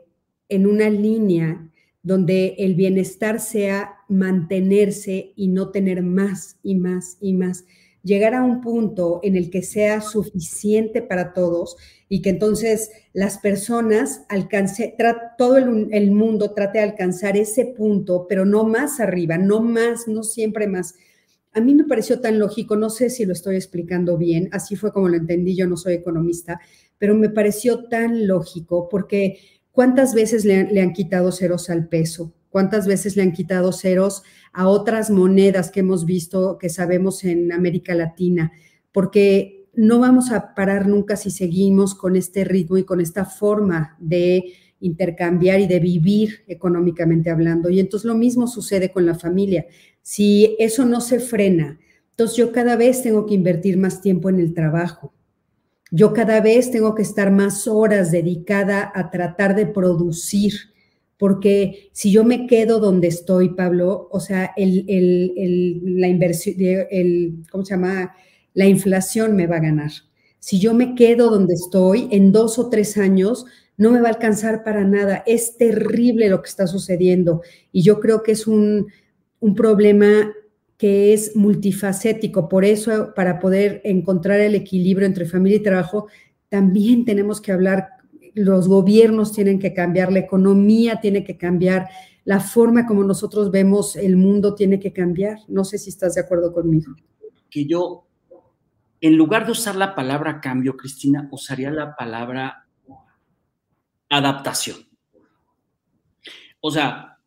[0.49, 1.71] en una línea
[2.03, 7.65] donde el bienestar sea mantenerse y no tener más y más y más.
[8.03, 11.77] Llegar a un punto en el que sea suficiente para todos
[12.09, 14.95] y que entonces las personas alcance,
[15.37, 20.23] todo el, mundo trate de alcanzar ese punto, pero no más arriba, no más, no
[20.23, 20.95] siempre más.
[21.53, 24.93] A mí me pareció tan lógico, no sé si lo estoy explicando bien, así fue
[24.93, 26.61] como lo entendí, yo no soy economista,
[26.99, 29.39] pero me pareció tan lógico porque
[29.73, 32.33] ¿cuántas veces le, le han quitado ceros al peso?
[32.51, 37.53] Cuántas veces le han quitado ceros a otras monedas que hemos visto, que sabemos en
[37.53, 38.53] América Latina,
[38.93, 43.97] porque no vamos a parar nunca si seguimos con este ritmo y con esta forma
[44.01, 47.71] de intercambiar y de vivir económicamente hablando.
[47.71, 49.67] Y entonces lo mismo sucede con la familia.
[50.03, 51.79] Si eso no se frena,
[52.11, 55.13] entonces yo cada vez tengo que invertir más tiempo en el trabajo.
[55.91, 60.55] Yo cada vez tengo que estar más horas dedicada a tratar de producir
[61.19, 66.57] porque si yo me quedo donde estoy, Pablo, o sea, la inversión,
[67.51, 68.15] ¿cómo se llama?
[68.55, 69.91] La inflación me va a ganar.
[70.39, 74.13] Si yo me quedo donde estoy, en dos o tres años, no me va a
[74.13, 75.25] alcanzar para nada.
[75.27, 78.87] Es terrible lo que está sucediendo y yo creo que es un,
[79.41, 80.33] un problema
[80.77, 82.49] que es multifacético.
[82.49, 86.07] Por eso, para poder encontrar el equilibrio entre familia y trabajo,
[86.49, 87.98] también tenemos que hablar
[88.39, 91.89] los gobiernos tienen que cambiar, la economía tiene que cambiar,
[92.25, 95.39] la forma como nosotros vemos el mundo tiene que cambiar.
[95.49, 96.95] No sé si estás de acuerdo conmigo.
[97.51, 98.07] Que yo,
[99.01, 102.67] en lugar de usar la palabra cambio, Cristina, usaría la palabra
[104.11, 104.77] adaptación.
[106.61, 107.19] O sea,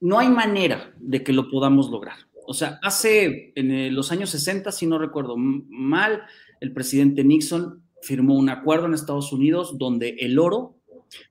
[0.00, 2.16] no hay manera de que lo podamos lograr.
[2.44, 6.22] O sea, hace en los años 60, si no recuerdo mal,
[6.60, 10.76] el presidente Nixon firmó un acuerdo en Estados Unidos donde el oro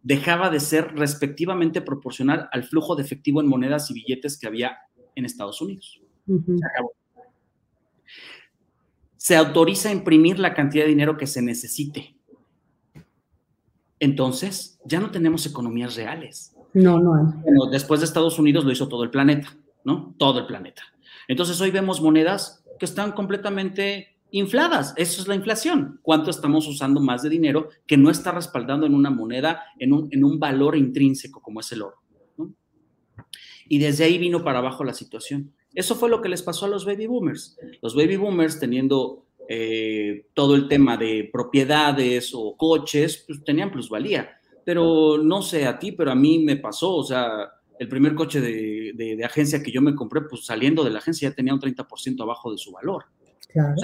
[0.02, 4.78] dejaba de ser respectivamente proporcional al flujo de efectivo en monedas y billetes que había
[5.16, 6.02] en Estados Unidos.
[6.26, 6.94] Se acabó.
[9.18, 12.16] Se autoriza a imprimir la cantidad de dinero que se necesite.
[14.00, 16.56] Entonces, ya no tenemos economías reales.
[16.74, 17.24] No, no hay.
[17.72, 20.16] después de Estados Unidos lo hizo todo el planeta, ¿no?
[20.18, 20.82] Todo el planeta.
[21.28, 24.94] Entonces, hoy vemos monedas que están completamente infladas.
[24.98, 26.00] Eso es la inflación.
[26.02, 30.40] ¿Cuánto estamos usando más de dinero que no está respaldando en una moneda, en un,
[30.40, 31.98] valor intrínseco como es el oro?
[33.68, 35.54] Y desde ahí vino para abajo la situación.
[35.74, 37.58] Eso fue lo que les pasó a los baby boomers.
[37.82, 44.38] Los baby boomers teniendo eh, todo el tema de propiedades o coches, pues tenían plusvalía.
[44.66, 48.42] Pero no sé a ti, pero a mí me pasó, o sea, el primer coche
[48.42, 52.22] de, agencia que yo me compré, pues saliendo de la agencia ya tenía un 30%
[52.22, 53.06] abajo de su valor.
[53.48, 53.76] Claro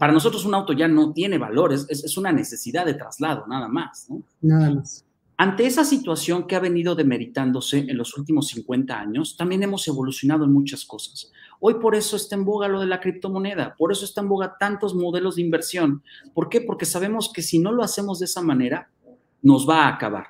[0.00, 4.06] para nosotros un auto ya no tiene valor, es, una necesidad de traslado, nada más.
[4.08, 4.22] ¿no?
[4.40, 5.04] Nada más.
[5.36, 10.46] ante esa situación que ha venido demeritándose en los últimos 50 años, también hemos evolucionado
[10.46, 11.30] en muchas cosas.
[11.60, 14.56] Hoy por eso está en boga lo de la criptomoneda, por eso está en boga
[14.58, 16.02] tantos modelos de inversión.
[16.32, 16.62] ¿Por qué?
[16.62, 18.88] Porque sabemos que si no lo hacemos de esa manera,
[19.42, 20.28] nos va a acabar.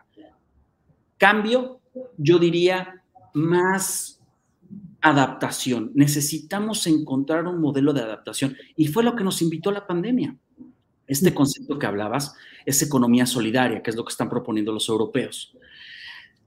[1.16, 1.78] Cambio,
[2.16, 3.04] yo diría,
[3.34, 4.19] más
[5.00, 5.92] adaptación.
[5.94, 10.36] Necesitamos encontrar un modelo de adaptación y fue lo que nos invitó la pandemia.
[11.06, 12.34] Este concepto que hablabas
[12.64, 15.56] es economía solidaria, que es lo que están proponiendo los europeos.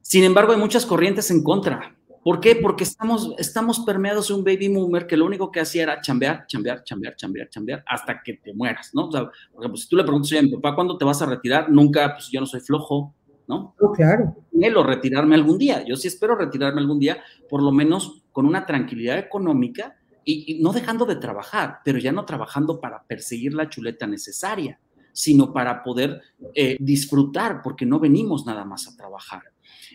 [0.02, 1.96] Sin embargo, hay muchas corrientes en contra.
[2.24, 2.56] ¿Por qué?
[2.56, 6.46] Porque estamos, estamos permeados de un baby boomer que lo único que hacía era chambear,
[6.48, 9.08] chambear, chambear, chambear, chambear, hasta que te mueras, ¿no?
[9.08, 11.26] O sea, por ejemplo, si tú le preguntas a mi papá, ¿cuándo te vas a
[11.26, 11.70] retirar?
[11.70, 13.14] Nunca, pues yo no soy flojo,
[13.48, 13.76] ¿no?
[13.82, 14.38] Oh, claro.
[14.76, 15.84] O retirarme algún día.
[15.86, 20.74] Yo sí espero retirarme algún día, por lo menos con una tranquilidad económica y, no
[20.74, 24.80] dejando de trabajar, pero ya no trabajando para perseguir la chuleta necesaria,
[25.14, 26.22] sino para poder
[26.56, 29.44] eh, disfrutar, porque no venimos nada más a trabajar.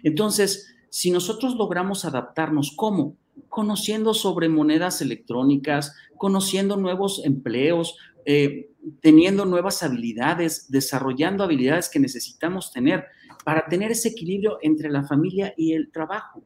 [0.02, 3.16] Entonces, si nosotros logramos adaptarnos, ¿cómo?
[3.48, 8.70] Conociendo sobre monedas electrónicas, conociendo nuevos empleos, eh,
[9.00, 13.06] teniendo nuevas habilidades, desarrollando habilidades que necesitamos tener
[13.44, 16.42] para tener ese equilibrio entre la familia y el trabajo.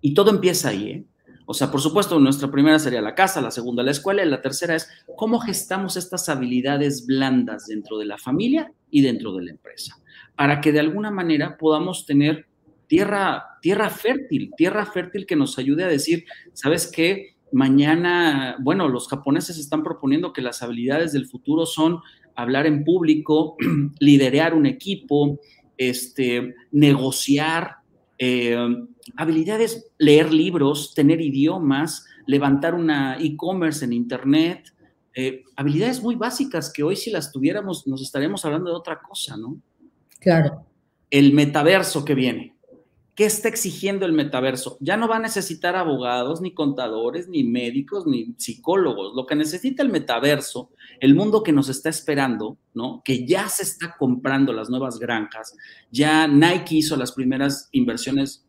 [0.00, 1.04] Y todo empieza ahí, ¿eh?
[1.50, 4.40] O sea, por supuesto, nuestra primera sería la casa, la segunda la escuela y la
[4.40, 9.50] tercera es cómo gestamos estas habilidades blandas dentro de la familia y dentro de la
[9.50, 9.96] empresa,
[10.36, 12.46] para que de alguna manera podamos tener
[12.86, 17.34] tierra, tierra fértil, tierra fértil que nos ayude a decir, ¿sabes qué?
[17.50, 21.98] Mañana, bueno, los japoneses están proponiendo que las habilidades del futuro son
[22.36, 23.56] hablar en público,
[23.98, 25.40] liderar un equipo,
[25.76, 27.79] este, negociar,
[28.22, 28.54] eh,
[29.16, 34.74] habilidades, leer libros, tener idiomas, levantar una e-commerce en Internet,
[35.14, 39.38] eh, habilidades muy básicas que hoy si las tuviéramos nos estaríamos hablando de otra cosa,
[39.38, 39.56] ¿no?
[40.18, 40.66] Claro.
[41.08, 42.54] El metaverso que viene.
[43.20, 44.78] ¿Qué está exigiendo el metaverso?
[44.80, 49.14] Ya no va a necesitar abogados, ni contadores, ni médicos, ni psicólogos.
[49.14, 53.02] Lo que necesita el metaverso, el mundo que nos está esperando, ¿no?
[53.04, 55.54] Que ya se está comprando las nuevas granjas.
[55.90, 58.46] Ya Nike hizo las primeras inversiones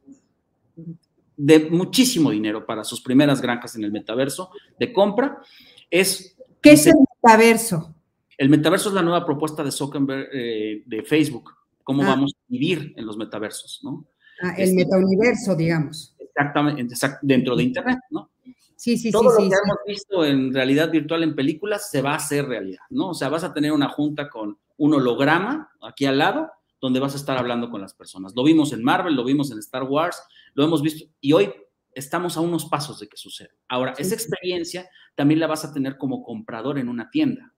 [1.36, 5.42] de muchísimo dinero para sus primeras granjas en el metaverso de compra.
[5.90, 7.94] Es ¿Qué es el metaverso?
[8.38, 11.52] El metaverso es la nueva propuesta de Zuckerberg eh, de Facebook.
[11.84, 12.08] Cómo ah.
[12.08, 14.08] vamos a vivir en los metaversos, ¿no?
[14.42, 16.16] Ah, el metauniverso, digamos.
[16.18, 18.32] Exactamente, dentro de Internet, ¿no?
[18.76, 19.36] Sí, sí, Todo sí.
[19.36, 22.82] Todo lo que hemos visto en realidad virtual en películas se va a hacer realidad,
[22.90, 23.10] ¿no?
[23.10, 26.50] O sea, vas a tener una junta con un holograma aquí al lado,
[26.80, 28.34] donde vas a estar hablando con las personas.
[28.36, 30.20] Lo vimos en Marvel, lo vimos en Star Wars,
[30.56, 31.54] lo hemos visto y hoy
[31.94, 33.52] estamos a unos pasos de que suceda.
[33.68, 37.54] Ahora, esa experiencia también la vas a tener como comprador en una tienda.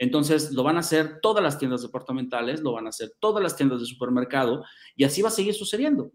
[0.00, 3.54] Entonces, lo van a hacer todas las tiendas departamentales, lo van a hacer todas las
[3.54, 4.64] tiendas de supermercado
[4.96, 6.10] y así va a seguir sucediendo.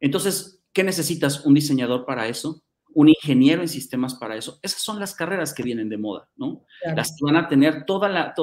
[0.00, 1.46] Entonces, ¿qué necesitas?
[1.46, 2.62] Un diseñador para eso,
[2.92, 4.58] un ingeniero en sistemas para eso.
[4.60, 6.66] Esas son las carreras que vienen de moda, ¿no?
[6.94, 8.34] Las que van a tener toda la,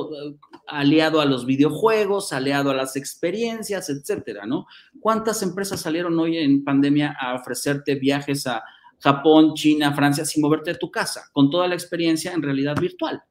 [0.65, 4.65] aliado a los videojuegos, aliado a las experiencias, etcétera, ¿no?
[4.99, 8.63] ¿Cuántas empresas salieron hoy en pandemia a ofrecerte viajes a
[8.97, 13.21] Japón, China, Francia sin moverte de tu casa, con toda la experiencia en realidad virtual?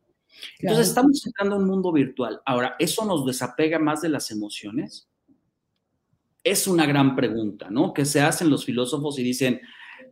[0.60, 2.40] Entonces, estamos entrando en un mundo virtual.
[2.44, 5.08] Ahora, ¿eso nos desapega más de las emociones?
[6.42, 7.92] Es una gran pregunta, ¿no?
[7.92, 9.60] Que se hacen los filósofos y dicen,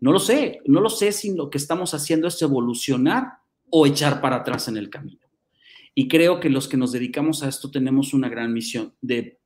[0.01, 3.39] no lo sé, no lo sé si lo que estamos haciendo es evolucionar
[3.71, 5.27] o echar para atrás en el camino.
[5.95, 9.41] Y creo que los que nos dedicamos a esto tenemos una gran misión de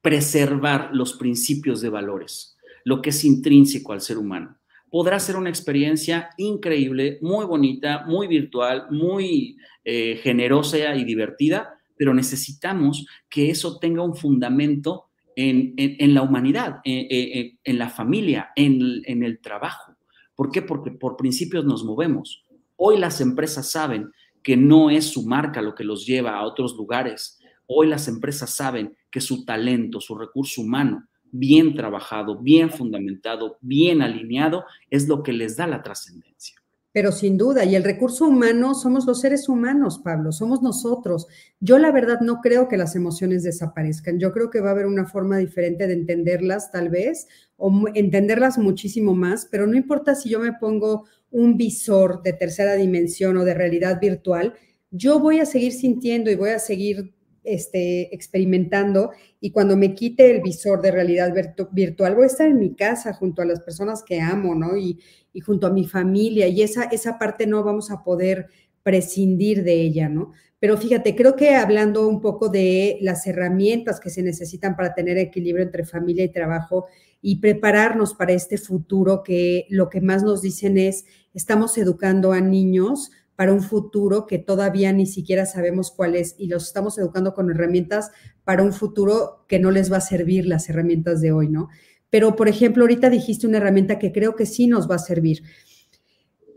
[0.00, 4.58] preservar los principios de valores, lo que es intrínseco al ser humano
[4.90, 12.14] podrá ser una experiencia increíble, muy bonita, muy virtual, muy eh, generosa y divertida, pero
[12.14, 19.94] necesitamos que eso tenga un fundamento en, la humanidad, en, la familia, en, el trabajo.
[20.34, 20.62] ¿Por qué?
[20.62, 22.44] Porque por principios nos movemos.
[22.76, 24.10] Hoy las empresas saben
[24.42, 27.38] que no es su marca lo que los lleva a otros lugares.
[27.66, 34.02] Hoy las empresas saben que su talento, su recurso humano, bien trabajado, bien fundamentado, bien
[34.02, 36.56] alineado, es lo que les da la trascendencia.
[36.90, 41.26] Pero sin duda, y el recurso humano somos los seres humanos, Pablo, somos nosotros.
[41.60, 44.18] Yo la verdad no creo que las emociones desaparezcan.
[44.18, 48.58] Yo creo que va a haber una forma diferente de entenderlas, tal vez, o entenderlas
[48.58, 53.44] muchísimo más, pero no importa si yo me pongo un visor de tercera dimensión o
[53.44, 54.54] de realidad virtual,
[54.90, 57.14] yo voy a seguir sintiendo y voy a seguir
[57.54, 61.32] este, experimentando y cuando me quite el visor de realidad
[61.72, 64.76] virtual voy a estar en mi casa junto a las personas que amo, ¿no?
[64.76, 64.98] Y,
[65.46, 68.48] junto a mi familia y esa, esa parte no vamos a poder
[68.82, 70.32] prescindir de ella, ¿no?
[70.60, 75.16] Pero fíjate, creo que hablando un poco de las herramientas que se necesitan para tener
[75.16, 76.86] equilibrio entre familia y trabajo
[77.22, 82.40] y prepararnos para este futuro, que lo que más nos dicen es, estamos educando a
[82.40, 87.34] niños para un futuro que todavía ni siquiera sabemos cuál es y los estamos educando
[87.34, 88.10] con herramientas
[88.42, 91.68] para un futuro que no les va a servir las herramientas de hoy, ¿no?
[92.10, 95.44] Pero, por ejemplo, ahorita dijiste una herramienta que creo que sí nos va a servir.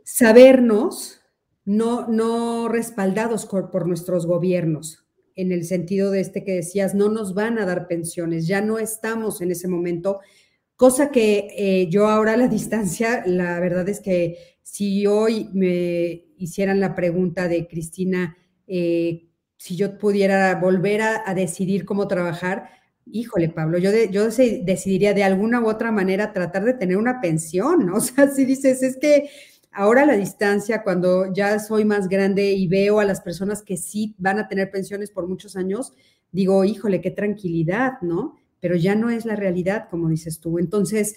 [0.04, 1.22] Sabernos
[1.66, 5.06] no, no respaldados por nuestros gobiernos,
[5.36, 8.80] en el sentido de este que decías, no nos van a dar pensiones, ya no
[8.80, 10.20] estamos en ese momento,
[10.76, 16.31] cosa que eh, yo ahora a la distancia, la verdad es que si hoy me
[16.46, 18.38] hicieran la pregunta de Cristina,
[18.68, 19.28] eh,
[19.58, 22.70] si yo pudiera volver a, decidir cómo trabajar,
[23.06, 27.86] híjole, Pablo, yo, yo decidiría de alguna u otra manera tratar de tener una pensión,
[27.86, 27.96] ¿no?
[27.98, 29.30] O sea, si dices, es que
[29.74, 34.16] Ahora la distancia, cuando ya soy más grande y veo a las personas que sí
[34.18, 35.94] van a tener pensiones por muchos años,
[36.34, 38.36] digo, híjole, qué tranquilidad, ¿no?
[38.60, 40.60] Pero ya no es la realidad, como dices tú.
[40.60, 41.16] Entonces,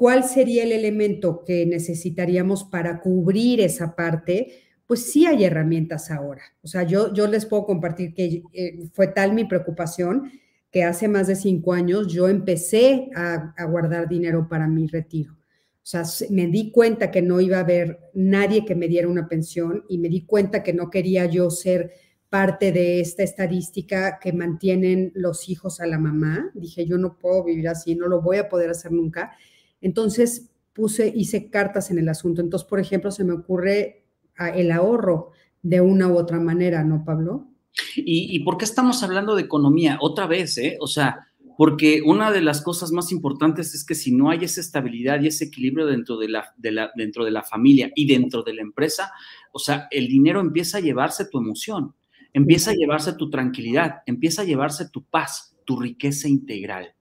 [0.00, 4.62] ¿cuál sería el elemento que necesitaríamos para cubrir esa parte?
[4.86, 6.40] Pues sí hay herramientas ahora.
[6.62, 10.32] O sea, yo, yo les puedo compartir que eh, fue tal mi preocupación
[10.70, 15.34] que hace más de cinco años yo empecé a guardar dinero para mi retiro.
[15.34, 19.28] O sea, me di cuenta que no iba a haber nadie que me diera una
[19.28, 21.92] pensión y me di cuenta que no quería yo ser
[22.30, 26.52] parte de esta estadística que mantienen los hijos a la mamá.
[26.54, 29.36] Dije, yo no puedo vivir así, no lo voy a poder hacer nunca.
[29.80, 32.40] Entonces puse, hice cartas en el asunto.
[32.40, 34.04] Entonces, por ejemplo, se me ocurre
[34.38, 37.48] ah, el ahorro de una u otra manera, ¿no, Pablo?
[37.96, 39.98] ¿Y, ¿Y, por qué estamos hablando de economía?
[40.00, 40.76] Otra vez, ¿eh?
[40.80, 44.62] O sea, porque una de las cosas más importantes es que si no hay esa
[44.62, 48.62] estabilidad y ese equilibrio dentro de la, dentro de la familia y dentro de la
[48.62, 49.12] empresa,
[49.52, 51.94] o sea, el dinero empieza a llevarse tu emoción,
[52.32, 56.94] empieza a llevarse tu tranquilidad, empieza a llevarse tu paz, tu riqueza integral.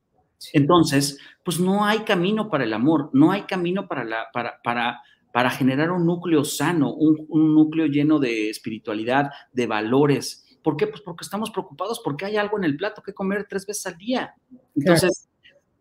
[0.54, 5.02] Entonces, pues no hay camino para el amor, no hay camino para, la, para, para,
[5.34, 10.88] para generar un núcleo sano, un, un núcleo lleno de espiritualidad, de valores, ¿Por qué?
[10.88, 13.98] Pues porque estamos preocupados porque hay algo en el plato que comer tres veces al
[13.98, 14.36] día.
[14.76, 15.30] Entonces,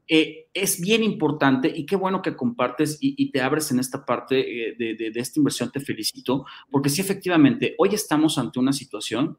[0.06, 4.70] eh, es bien importante y qué bueno que compartes y, te abres en esta parte
[4.70, 5.70] eh, de, esta inversión.
[5.70, 9.38] Te felicito, porque sí, efectivamente, hoy estamos ante una situación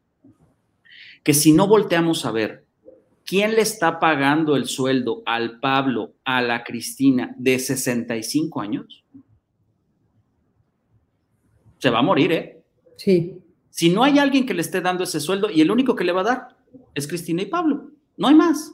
[1.24, 2.66] que si no volteamos a ver
[3.30, 9.06] quién le está pagando el sueldo al Pablo, a la Cristina de 65 años,
[11.78, 12.64] se va a morir, ¿eh?
[12.98, 13.38] Sí.
[13.70, 16.12] Si no hay alguien que le esté dando ese sueldo y el único que le
[16.12, 16.58] va a dar
[16.96, 18.74] es Cristina y Pablo, no hay más.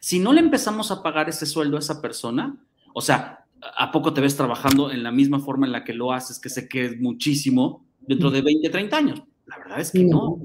[0.00, 2.56] Si no le empezamos a pagar ese sueldo a esa persona,
[2.94, 6.14] o sea, ¿a poco te ves trabajando en la misma forma en la que lo
[6.14, 9.22] haces, que sé que es muchísimo, dentro de 20, 30 años?
[9.44, 10.40] La verdad es que no.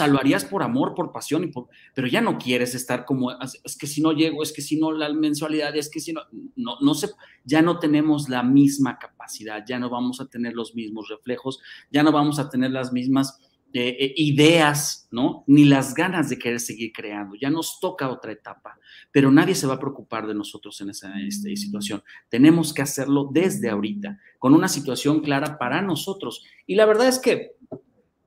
[0.00, 3.30] O lo harías por amor, por pasión, y por, pero ya no quieres estar como,
[3.40, 6.22] es que si no llego, es que si no la mensualidad, es que si no,
[6.56, 7.08] no, no sé,
[7.44, 12.02] ya no tenemos la misma capacidad, ya no vamos a tener los mismos reflejos, ya
[12.02, 13.38] no vamos a tener las mismas
[13.74, 15.44] eh, eh, ideas, ¿no?
[15.46, 17.36] Ni las ganas de querer seguir creando.
[17.36, 18.78] Ya nos toca otra etapa,
[19.10, 22.02] pero nadie se va a preocupar de nosotros en esa este, situación.
[22.28, 26.44] Tenemos que hacerlo desde ahorita, con una situación clara para nosotros.
[26.66, 27.52] Y la verdad es que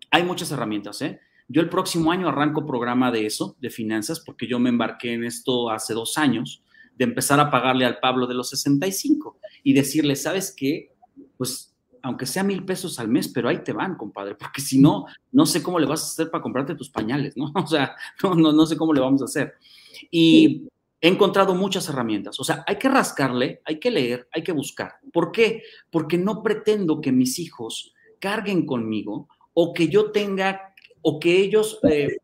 [0.10, 1.20] hay muchas herramientas, ¿eh?
[1.48, 5.24] Yo el próximo año arranco programa de eso, de finanzas, porque yo me embarqué en
[5.24, 6.64] esto hace dos años,
[6.98, 10.94] de empezar a pagarle al Pablo de los 65 y decirle, ¿sabes qué?
[11.38, 15.08] Pues aunque sea mil pesos al mes, pero ahí te van, compadre, porque si no,
[15.32, 17.52] no sé cómo le vas a hacer para comprarte tus pañales, ¿no?
[17.56, 19.56] O sea, no, no, no sé cómo le vamos a hacer.
[20.12, 20.68] Y
[21.02, 25.00] he encontrado muchas herramientas, o sea, hay que rascarle, hay que leer, hay que buscar.
[25.12, 25.64] ¿Por qué?
[25.90, 30.75] Porque no pretendo que mis hijos carguen conmigo o que yo tenga
[31.08, 32.18] o que ellos, eh,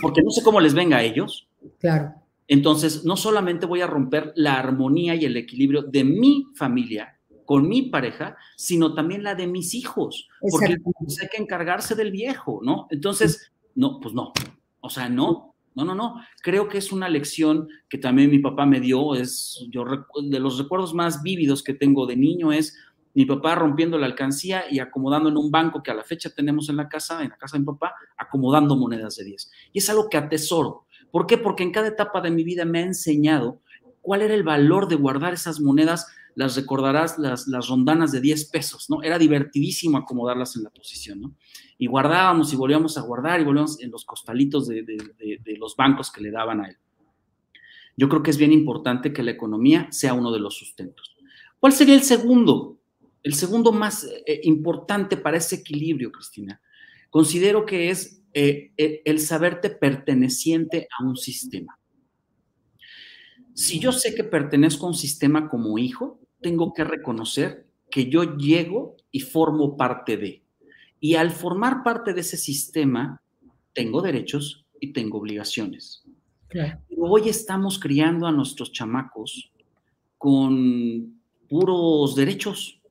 [0.00, 1.50] porque no sé cómo les venga a ellos.
[1.78, 2.14] Claro.
[2.48, 7.68] Entonces, no solamente voy a romper la armonía y el equilibrio de mi familia con
[7.68, 10.78] mi pareja, sino también la de mis hijos, porque
[11.20, 12.86] hay que encargarse del viejo, ¿no?
[12.88, 14.32] Entonces, no, pues no,
[14.80, 16.22] o sea, no, no, no, no.
[16.42, 19.84] Creo que es una lección que también mi papá me dio, es, yo
[20.22, 22.78] de los recuerdos más vívidos que tengo de niño es
[23.14, 26.68] mi papá rompiendo la alcancía y acomodando en un banco que a la fecha tenemos
[26.68, 29.50] en la casa, en la casa de mi papá, acomodando monedas de 10.
[29.72, 30.86] Y es algo que atesoro.
[31.10, 31.36] ¿Por qué?
[31.36, 33.60] Porque en cada etapa de mi vida me ha enseñado
[34.00, 36.06] cuál era el valor de guardar esas monedas.
[36.34, 39.02] Las recordarás, las, las rondanas de 10 pesos, ¿no?
[39.02, 41.34] Era divertidísimo acomodarlas en la posición, ¿no?
[41.76, 46.10] Y guardábamos y volvíamos a guardar y volvíamos en los costalitos de, de los bancos
[46.10, 46.76] que le daban a él.
[47.96, 51.14] Yo creo que es bien importante que la economía sea uno de los sustentos.
[51.60, 52.78] ¿Cuál sería el segundo?
[53.22, 56.60] El segundo más eh, importante para ese equilibrio, Cristina,
[57.10, 61.78] considero que es eh, el saberte perteneciente a un sistema.
[63.54, 68.36] Si yo sé que pertenezco a un sistema como hijo, tengo que reconocer que yo
[68.36, 70.42] llego y formo parte de.
[70.98, 73.22] Y al formar parte de ese sistema,
[73.74, 76.04] tengo derechos y tengo obligaciones.
[76.98, 79.52] hoy estamos criando a nuestros chamacos
[80.18, 82.81] con puros derechos.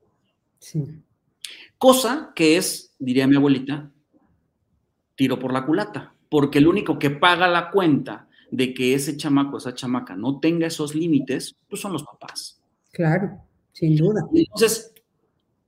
[1.77, 3.91] Cosa que es, diría mi abuelita,
[5.15, 9.57] tiro por la culata, porque el único que paga la cuenta de que ese chamaco,
[9.57, 12.61] esa chamaca no tenga esos límites, pues son los papás.
[12.91, 13.41] Claro,
[13.71, 14.21] sin duda.
[14.33, 14.93] entonces,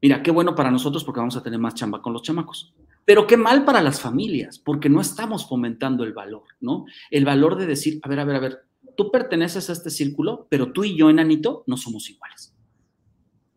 [0.02, 2.74] mira, qué bueno para nosotros porque vamos a tener más chamba con los chamacos.
[3.06, 6.86] Pero qué mal para las familias, porque no estamos fomentando el valor, ¿no?
[7.12, 8.66] El valor de decir, a ver, a ver, a ver,
[8.96, 12.54] tú perteneces a este círculo, pero tú y yo, enanito, no somos iguales.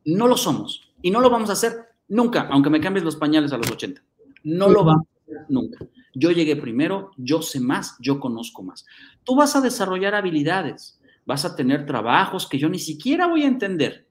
[0.04, 0.85] No lo somos.
[1.06, 1.72] Y no lo vamos a hacer
[2.08, 4.02] nunca, aunque me cambies los pañales a los 80.
[4.42, 5.86] No lo vamos a hacer nunca.
[6.12, 8.84] Yo llegué primero, yo sé más, yo conozco más.
[9.22, 13.46] Tú vas a desarrollar habilidades, vas a tener trabajos que yo ni siquiera voy a
[13.46, 14.08] entender,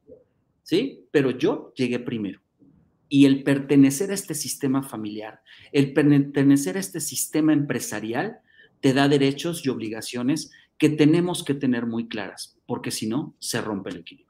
[0.63, 1.05] ¿sí?
[1.11, 2.39] Pero yo llegué primero.
[3.09, 5.41] Y el pertenecer a este sistema familiar,
[5.73, 8.37] el pertenecer a este sistema empresarial,
[8.79, 13.59] te da derechos y obligaciones que tenemos que tener muy claras, porque si no, se
[13.59, 14.24] rompe el equilibrio.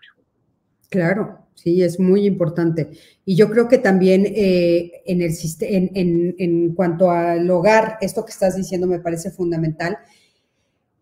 [0.90, 2.90] Claro, sí, es muy importante.
[3.26, 8.24] Y yo creo que también eh, en, el, en, en, en cuanto al hogar, esto
[8.26, 9.98] que estás diciendo me parece fundamental.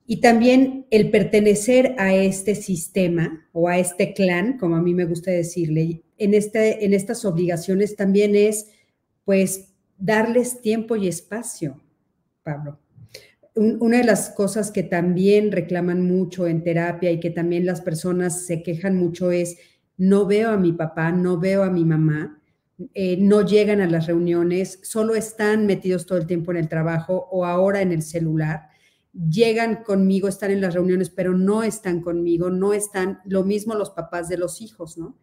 [0.05, 5.05] Y también el pertenecer a este sistema o a este clan, como a mí me
[5.05, 8.67] gusta decirle, en, este, en estas obligaciones también es,
[9.25, 11.81] pues, darles tiempo y espacio,
[12.43, 12.79] Pablo.
[13.55, 18.45] una de las cosas que también reclaman mucho en terapia y que también las personas
[18.45, 19.57] se quejan mucho es,
[20.03, 22.41] no veo a mi papá, no veo a mi mamá,
[22.93, 27.29] eh, no llegan a las reuniones, solo están metidos todo el tiempo en el trabajo
[27.31, 28.67] o ahora en el celular.
[29.13, 33.91] Llegan conmigo, están en las reuniones, pero no están conmigo, no están lo mismo los
[33.91, 35.17] papás de los hijos, ¿no?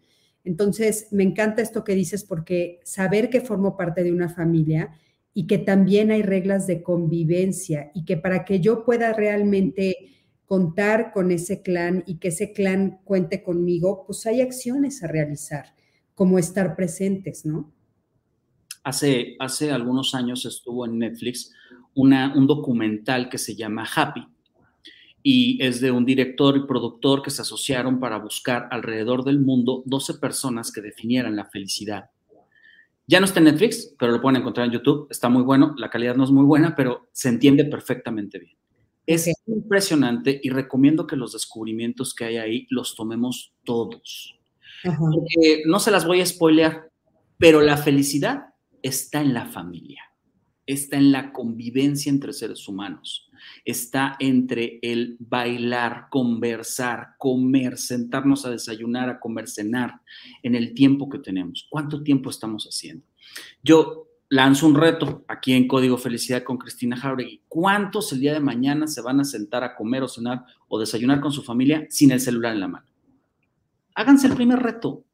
[0.44, 4.92] Entonces, me encanta esto que dices porque saber que formo parte de una familia
[5.34, 9.96] y que también hay reglas de convivencia y que para que yo pueda realmente
[10.50, 15.76] contar con ese clan y que ese clan cuente conmigo, pues hay acciones a realizar,
[16.16, 17.72] como estar presentes, ¿no?
[18.82, 21.54] Hace, hace algunos años estuvo en Netflix
[21.94, 24.26] una, un documental que se llama Happy
[25.22, 29.84] y es de un director y productor que se asociaron para buscar alrededor del mundo
[29.86, 32.10] 12 personas que definieran la felicidad.
[33.06, 35.06] Ya no está en Netflix, pero lo pueden encontrar en YouTube.
[35.10, 38.56] Está muy bueno, la calidad no es muy buena, pero se entiende perfectamente bien.
[39.10, 44.38] Es impresionante y recomiendo que los descubrimientos que hay ahí los tomemos todos.
[44.84, 46.92] Porque no se las voy a spoilear,
[47.36, 50.04] pero la felicidad está en la familia,
[50.64, 53.28] está en la convivencia entre seres humanos,
[53.64, 60.02] está entre el bailar, conversar, comer, sentarnos a desayunar, a comer, cenar,
[60.44, 61.66] en el tiempo que tenemos.
[61.68, 63.04] ¿Cuánto tiempo estamos haciendo?
[63.60, 67.42] Yo lanzo un reto aquí en Código Felicidad con Cristina Jauregui.
[67.48, 71.20] ¿Cuántos el día de mañana se van a sentar a comer o cenar o desayunar
[71.20, 72.86] con su familia sin el celular en la mano?
[73.94, 75.04] Háganse el primer reto.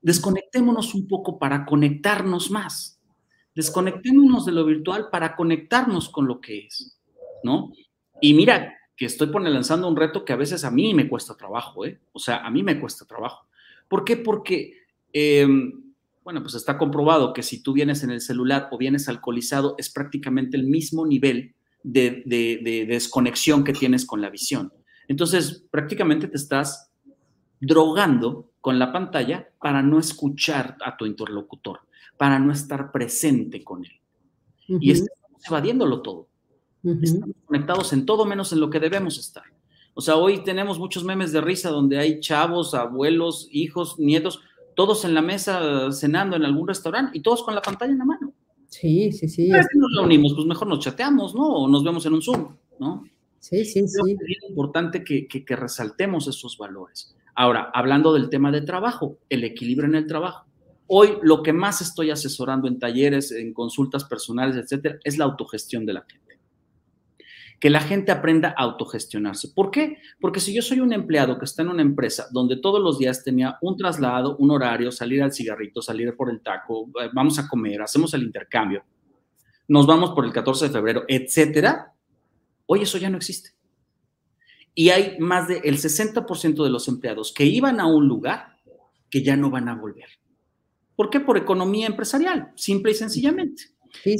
[0.00, 3.00] Desconectémonos un poco para conectarnos más.
[3.54, 6.98] Desconectémonos de lo virtual para conectarnos con lo que es,
[7.42, 7.72] ¿no?
[8.20, 11.84] Y mira, que estoy lanzando un reto que a veces a mí me cuesta trabajo,
[11.84, 12.00] ¿eh?
[12.12, 13.48] O sea, a mí me cuesta trabajo.
[13.88, 14.16] ¿Por qué?
[14.16, 14.74] Porque
[15.12, 15.91] em,
[16.24, 19.90] bueno, pues está comprobado que si tú vienes en el celular o vienes alcoholizado, es
[19.90, 24.72] prácticamente el mismo nivel de, desconexión que tienes con la visión.
[25.08, 26.90] Entonces, prácticamente te estás
[27.60, 31.80] drogando con la pantalla para no escuchar a tu interlocutor,
[32.16, 33.92] para no estar presente con él.
[34.68, 36.28] Y estamos evadiéndolo todo.
[37.02, 39.44] Estamos conectados en todo menos en lo que debemos estar.
[39.94, 44.40] O sea, hoy tenemos muchos memes de risa donde hay chavos, abuelos, hijos, nietos
[44.74, 48.04] todos en la mesa cenando en algún restaurante y todos con la pantalla en la
[48.04, 48.32] mano.
[48.68, 49.46] Sí, sí, sí.
[49.46, 51.46] Si nos reunimos, pues mejor nos chateamos, ¿no?
[51.46, 53.04] O nos vemos en un Zoom, ¿no?
[53.38, 54.16] Sí, sí, sí.
[54.26, 57.14] Es importante que, que, resaltemos esos valores.
[57.34, 60.46] Ahora, hablando del tema de trabajo, el equilibrio en el trabajo.
[60.86, 65.84] Hoy lo que más estoy asesorando en talleres, en consultas personales, etcétera, es la autogestión
[65.86, 66.31] de la gente
[67.62, 69.50] que la gente aprenda a autogestionarse.
[69.54, 69.98] ¿Por qué?
[70.20, 73.22] Porque si yo soy un empleado que está en una empresa donde todos los días
[73.22, 77.46] tenía un traslado, un horario, salir al cigarrito, salir por el taco, eh, vamos a
[77.46, 78.82] comer, hacemos el intercambio,
[79.68, 81.94] nos vamos por el 14 de febrero, etcétera,
[82.66, 83.50] hoy eso ya no existe.
[84.74, 88.58] Y hay más del 60% de los empleados que iban a un lugar
[89.08, 90.08] que ya no van a volver.
[90.96, 91.20] ¿Por qué?
[91.20, 93.66] Por economía empresarial, simple y sencillamente.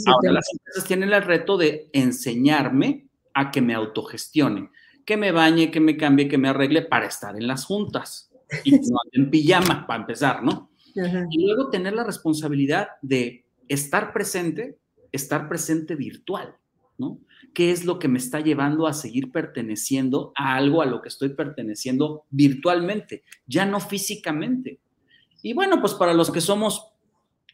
[0.07, 4.71] Ahora las empresas tienen el reto de enseñarme a que me autogestione,
[5.05, 8.31] que me bañe, que me cambie, que me arregle para estar en las juntas
[8.65, 10.71] y no en pijama, para empezar, ¿no?
[11.31, 14.79] Y luego tener la responsabilidad de estar presente,
[15.11, 16.55] estar presente virtual,
[16.99, 17.19] ¿no?
[17.55, 21.09] ¿Qué es lo que me está llevando a seguir perteneciendo a algo a lo que
[21.09, 24.81] estoy perteneciendo virtualmente, ya no físicamente?
[25.43, 26.93] Y bueno, pues para los que somos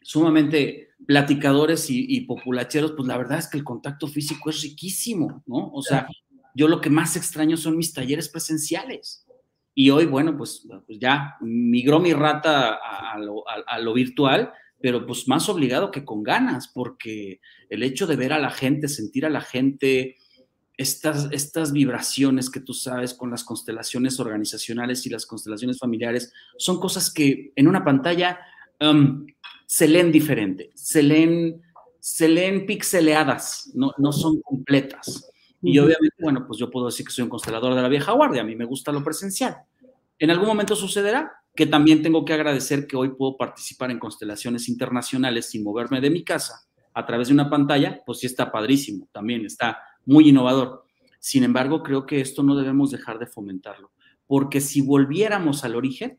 [0.02, 5.70] sumamente platicadores y, populacheros, pues la verdad es que el contacto físico es riquísimo, ¿no?
[5.72, 6.06] O sea,
[6.54, 9.24] yo lo que más extraño son mis talleres presenciales.
[9.74, 15.48] Y hoy, bueno, pues, pues ya migró mi rata a, lo, virtual, pero pues más
[15.48, 17.40] obligado que con ganas, porque
[17.70, 20.16] el hecho de ver a la gente, sentir a la gente,
[20.76, 26.80] estas, estas vibraciones que tú sabes con las constelaciones organizacionales y las constelaciones familiares, son
[26.80, 28.40] cosas que en una pantalla
[28.80, 29.26] um,
[29.66, 31.62] se leen diferente, se leen,
[32.00, 35.30] se leen pixeleadas, no, no son completas.
[35.60, 38.42] Y obviamente, bueno, pues yo puedo decir que soy un constelador de la vieja guardia,
[38.42, 39.56] a mí me gusta lo presencial.
[40.18, 44.68] En algún momento sucederá que también tengo que agradecer que hoy puedo participar en constelaciones
[44.68, 49.08] internacionales sin moverme de mi casa a través de una pantalla, pues sí está padrísimo,
[49.12, 50.84] también está muy innovador.
[51.18, 53.92] Sin embargo, creo que esto no debemos dejar de fomentarlo,
[54.26, 56.18] porque si volviéramos al origen,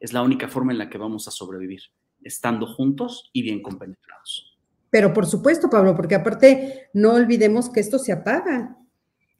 [0.00, 1.80] es la única forma en la que vamos a sobrevivir,
[2.22, 4.58] estando juntos y bien compenetrados.
[4.90, 8.76] Pero por supuesto, Pablo, porque aparte no olvidemos que esto se apaga.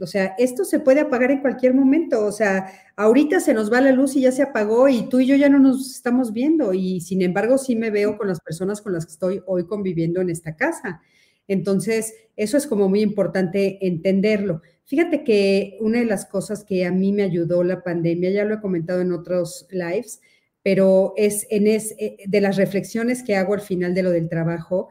[0.00, 2.24] O sea, esto se puede apagar en cualquier momento.
[2.24, 5.26] O sea, ahorita se nos va la luz y ya se apagó y tú y
[5.26, 6.72] yo ya no nos estamos viendo.
[6.72, 10.20] Y sin embargo, sí me veo con las personas con las que estoy hoy conviviendo
[10.20, 11.00] en esta casa.
[11.48, 14.60] Entonces, eso es como muy importante entenderlo.
[14.84, 18.54] Fíjate que una de las cosas que a mí me ayudó la pandemia, ya lo
[18.54, 20.20] he comentado en otros lives,
[20.62, 24.28] pero es en es, eh, de las reflexiones que hago al final de lo del
[24.28, 24.88] trabajo,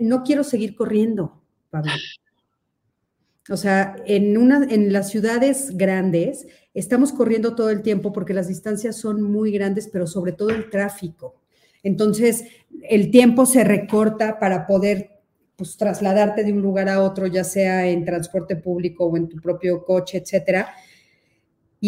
[0.00, 1.92] no quiero seguir corriendo, Pablo.
[3.48, 8.48] O sea, en, una, en las ciudades grandes estamos corriendo todo el tiempo porque las
[8.48, 11.42] distancias son muy grandes, pero sobre todo el tráfico.
[11.82, 12.44] Entonces,
[12.88, 15.10] el tiempo se recorta para poder
[15.54, 19.36] pues, trasladarte de un lugar a otro, ya sea en transporte público o en tu
[19.36, 20.74] propio coche, etcétera.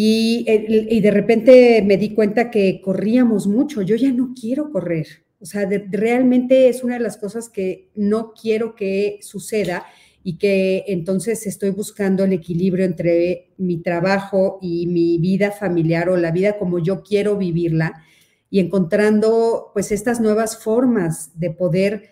[0.01, 3.81] Y, y de repente me di cuenta que corríamos mucho.
[3.81, 5.25] Yo ya no quiero correr.
[5.41, 9.83] O sea, realmente es una de las cosas que no quiero que suceda
[10.23, 16.15] y que entonces estoy buscando el equilibrio entre mi trabajo y mi vida familiar o
[16.15, 18.01] la vida como yo quiero vivirla
[18.49, 22.03] y encontrando pues estas nuevas formas de poder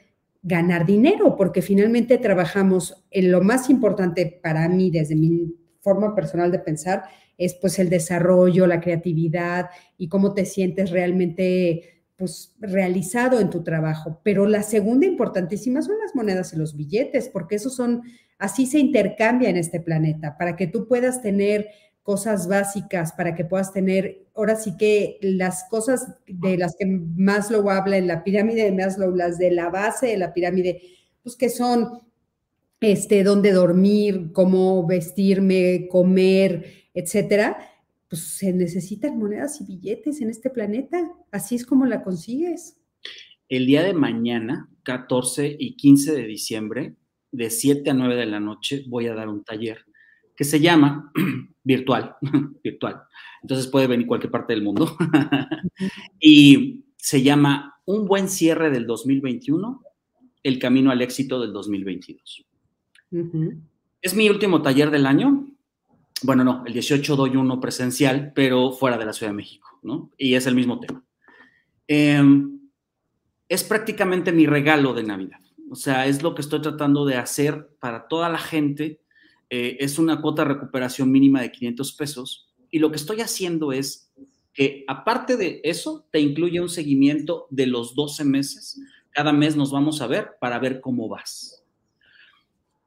[0.43, 6.51] ganar dinero, porque finalmente trabajamos en lo más importante para mí desde mi forma personal
[6.51, 7.03] de pensar
[7.37, 13.63] es pues el desarrollo, la creatividad y cómo te sientes realmente pues realizado en tu
[13.63, 14.19] trabajo.
[14.23, 18.01] Pero la segunda importantísima son las monedas y los billetes, porque esos son,
[18.39, 21.67] así se intercambia en este planeta, para que tú puedas tener
[22.01, 27.69] cosas básicas, para que puedas tener, ahora sí que las cosas de las que Maslow
[27.69, 30.81] habla en la pirámide de Maslow, las de la base de la pirámide,
[31.21, 32.01] pues que son
[32.79, 37.57] este, dónde dormir, cómo vestirme, comer, etcétera
[38.09, 41.11] pues se necesitan monedas y billetes en este planeta.
[41.31, 42.79] Así es como la consigues.
[43.49, 46.95] El día de mañana, 14 y 15 de diciembre,
[47.31, 49.85] de 7 a 9 de la noche, voy a dar un taller
[50.35, 51.11] que se llama
[51.63, 52.15] virtual,
[52.63, 53.01] virtual.
[53.41, 54.95] Entonces puede venir cualquier parte del mundo.
[56.19, 59.83] y se llama Un buen cierre del 2021,
[60.43, 62.45] el camino al éxito del 2022.
[64.01, 65.56] Es mi último taller del año
[66.23, 70.11] bueno, no, el 18 doy uno presencial, pero fuera de la Ciudad de México, ¿no?
[70.17, 71.03] Y es el mismo tema.
[71.87, 72.59] Em,
[73.47, 75.39] es prácticamente mi regalo de Navidad.
[75.69, 79.01] O sea, es lo que estoy tratando de hacer para toda la gente.
[79.49, 82.53] Eh, es una cuota de recuperación mínima de 500 pesos.
[82.71, 84.11] Y lo que estoy haciendo es
[84.53, 88.81] que, aparte de eso, te incluye un seguimiento de los 12 meses.
[89.11, 91.56] Cada mes nos vamos a ver para ver cómo vas.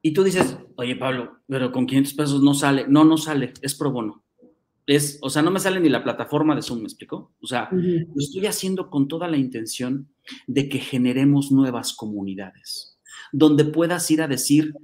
[0.03, 2.87] Y tú dices, oye Pablo, pero con 500 pesos no sale.
[2.89, 4.23] No, no sale, es pro bono.
[4.87, 7.33] Es, o sea, no me sale ni la plataforma de Zoom, ¿me explico?
[7.41, 10.09] O sea, lo estoy haciendo con toda la intención
[10.47, 12.99] de que generemos nuevas comunidades,
[13.31, 14.75] donde puedas ir a decir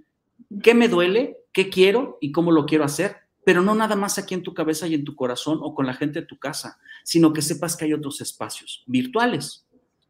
[0.63, 4.35] qué me duele, qué quiero y cómo lo quiero hacer, pero no nada más aquí
[4.35, 7.33] en tu cabeza y en tu corazón o con la gente de tu casa, sino
[7.33, 9.66] que sepas que hay otros espacios virtuales.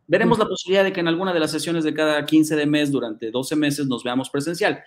[0.07, 2.91] Veremos la posibilidad de que en alguna de las sesiones de cada 15 de mes,
[2.93, 4.83] durante 12 meses, nos veamos presencial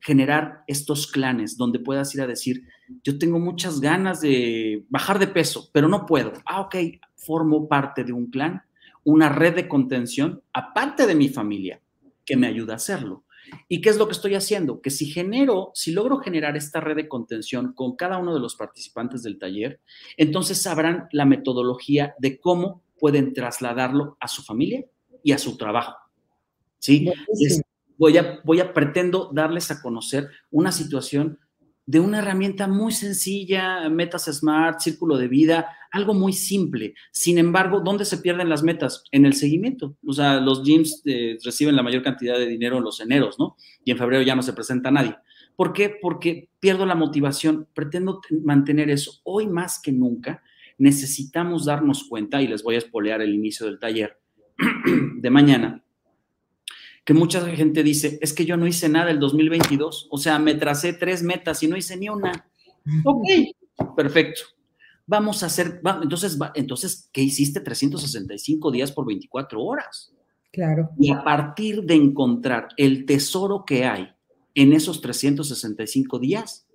[0.00, 2.64] generar estos clanes donde puedas ir a decir,
[3.04, 6.32] yo tengo muchas ganas de bajar de peso, pero no puedo.
[6.44, 6.74] Ah, ok,
[7.14, 8.62] formo parte de un clan
[9.04, 11.80] una red de contención, aparte de mi familia,
[12.24, 13.24] que me ayuda a hacerlo.
[13.68, 14.80] ¿Y qué es lo que estoy haciendo?
[14.80, 18.54] Que si genero, si logro generar esta red de contención con cada uno de los
[18.54, 19.80] participantes del taller,
[20.16, 24.86] entonces sabrán la metodología de cómo pueden trasladarlo a su familia
[25.24, 25.96] y a su trabajo.
[26.78, 27.10] ¿Sí?
[27.98, 31.40] voy a, voy a pretendo darles a conocer una situación
[31.84, 36.94] de una herramienta muy sencilla, metas smart, círculo de vida, algo muy simple.
[37.10, 39.02] Sin embargo, ¿dónde se pierden las metas?
[39.10, 39.96] En el seguimiento.
[40.06, 43.56] O sea, los gyms eh, reciben la mayor cantidad de dinero en los eneros, ¿no?
[43.84, 45.16] Y en febrero ya no se presenta nadie.
[45.56, 45.92] ¿Por qué?
[46.00, 47.66] Porque pierdo la motivación.
[47.74, 49.20] Pretendo mantener eso.
[49.24, 50.40] Hoy más que nunca
[50.82, 54.18] necesitamos darnos cuenta, y les voy a espolear el inicio del taller
[55.16, 55.84] de mañana,
[57.04, 60.56] que mucha gente dice, es que yo no hice nada el 2022, o sea, me
[60.56, 62.50] tracé tres metas y no hice ni una.
[63.04, 63.24] Ok,
[63.96, 64.42] perfecto.
[65.06, 70.12] Vamos a hacer, entonces, entonces, ¿qué hiciste 365 días por 24 horas?
[70.50, 70.90] Claro.
[70.98, 74.08] Y a partir de encontrar el tesoro que hay
[74.56, 76.66] en esos 365 días,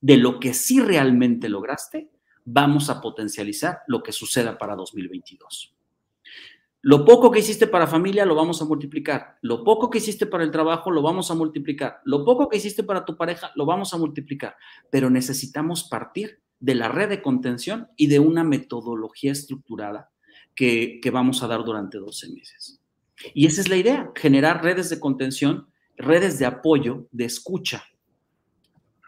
[0.00, 2.10] de lo que sí realmente lograste,
[2.46, 5.76] vamos a potencializar lo que suceda para 2022.
[6.82, 9.38] Lo poco que hiciste para familia lo vamos a multiplicar.
[9.42, 12.00] Lo poco que hiciste para el trabajo lo vamos a multiplicar.
[12.04, 14.56] Lo poco que hiciste para tu pareja lo vamos a multiplicar.
[14.88, 20.12] Pero necesitamos partir de la red de contención y de una metodología estructurada
[20.54, 22.80] que, vamos a dar durante 12 meses.
[23.34, 25.66] Y esa es la idea, generar redes de contención,
[25.96, 27.84] redes de apoyo, de escucha.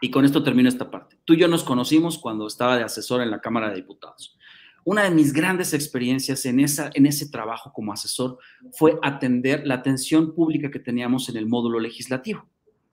[0.01, 1.17] Y con esto termino esta parte.
[1.25, 4.37] Tú y yo nos conocimos cuando estaba de asesor en la Cámara de Diputados.
[4.85, 8.39] Una de mis grandes experiencias en, ese trabajo como asesor
[8.71, 12.47] fue atender la atención pública que teníamos en el módulo legislativo,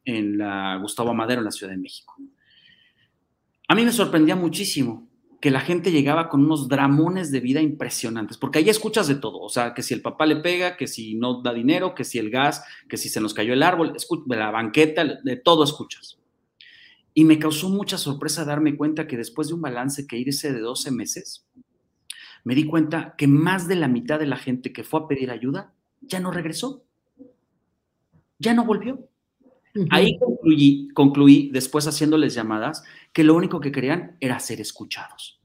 [0.05, 2.17] en la Gustavo Madero, en la Ciudad de México.
[3.69, 5.09] A mí me sorprendía muchísimo
[5.41, 9.39] que la gente llegaba con unos dramones de vida impresionantes, porque ahí escuchas de todo,
[9.39, 12.19] o sea, que si el papá le pega, que si no da dinero, que si
[12.19, 13.95] el gas, que si se nos cayó el árbol,
[14.27, 16.19] la banqueta, de todo escuchas.
[17.19, 20.61] Y me causó mucha sorpresa darme cuenta que después de un balance que irse de
[20.61, 21.47] 12 meses,
[22.45, 25.31] me di cuenta que más de la mitad de la gente que fue a pedir
[25.31, 26.85] ayuda ya no regresó,
[28.39, 29.09] ya no volvió.
[29.89, 35.41] Ahí concluí, concluí, después haciéndoles llamadas, que lo único que querían era ser escuchados.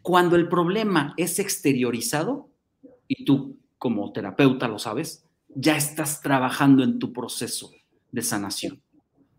[0.00, 2.50] Cuando el problema es exteriorizado,
[3.08, 7.72] y tú como terapeuta lo sabes, ya estás trabajando en tu proceso
[8.12, 8.80] de sanación.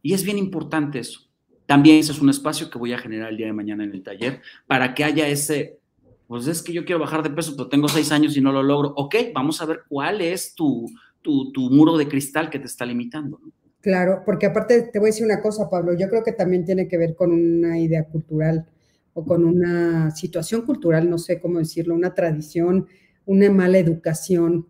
[0.01, 1.21] Y es bien importante eso.
[1.65, 4.03] También ese es un espacio que voy a generar el día de mañana en el
[4.03, 5.79] taller para que haya ese
[6.27, 8.61] pues es que yo quiero bajar de peso, pero tengo seis años y no lo
[8.61, 8.93] logro.
[8.97, 10.85] Ok, vamos a ver cuál es tu,
[11.23, 13.39] tu, muro de cristal que te está limitando.
[13.81, 16.87] Claro, porque aparte te voy a decir una cosa, Pablo, yo creo que también tiene
[16.87, 18.65] que ver con una idea cultural
[19.13, 22.87] o con una situación cultural, no sé cómo decirlo, una tradición,
[23.25, 24.67] una mala educación.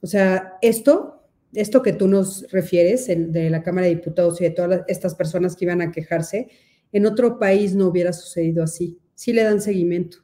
[0.00, 1.15] O sea, esto,
[1.52, 5.56] esto que tú nos refieres de la Cámara de Diputados y de todas estas personas
[5.56, 6.48] que iban a quejarse,
[6.92, 8.98] en otro país no hubiera sucedido así.
[9.14, 10.18] Sí le dan seguimiento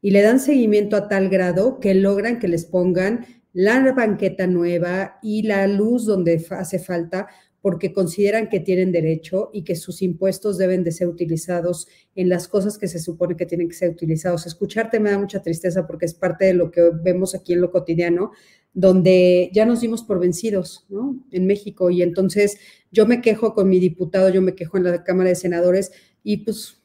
[0.00, 5.18] y le dan seguimiento a tal grado que logran que les pongan la banqueta nueva
[5.22, 7.28] y la luz donde hace falta
[7.60, 12.46] porque consideran que tienen derecho y que sus impuestos deben de ser utilizados en las
[12.46, 14.46] cosas que se supone que tienen que ser utilizados.
[14.46, 17.70] Escucharte me da mucha tristeza porque es parte de lo que vemos aquí en lo
[17.70, 18.30] cotidiano,
[18.74, 21.18] donde ya nos dimos por vencidos, ¿no?
[21.30, 21.90] En México.
[21.90, 22.58] Y entonces
[22.90, 25.92] yo me quejo con mi diputado, yo me quejo en la Cámara de Senadores
[26.22, 26.82] y pues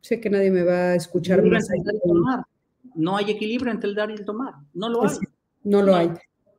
[0.00, 1.68] sé que nadie me va a escuchar más.
[2.94, 4.54] No hay equilibrio entre el dar y el tomar.
[4.74, 5.16] No lo hay.
[5.62, 6.10] No lo hay.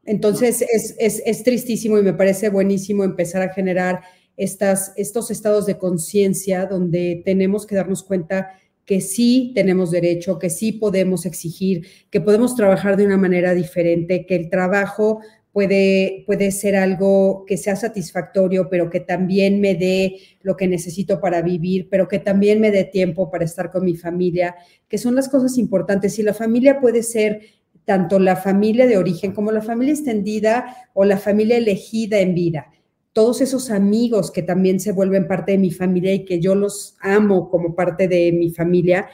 [0.04, 4.02] Entonces es, es, tristísimo y me parece buenísimo empezar a generar
[4.36, 10.50] estas, estos estados de conciencia donde tenemos que darnos cuenta que sí tenemos derecho, que
[10.50, 15.22] sí podemos exigir, que podemos trabajar de una manera diferente, que el trabajo
[15.52, 21.20] puede, puede ser algo que sea satisfactorio, pero que también me dé lo que necesito
[21.20, 24.56] para vivir, pero que también me dé tiempo para estar con mi familia,
[24.88, 26.18] que son las cosas importantes.
[26.20, 27.42] Y la familia puede ser
[27.86, 32.68] tanto la familia de origen como la familia extendida o la familia elegida en vida.
[33.14, 36.96] Todos esos amigos que también se vuelven parte de mi familia y que yo los
[37.02, 39.10] amo como parte de mi familia,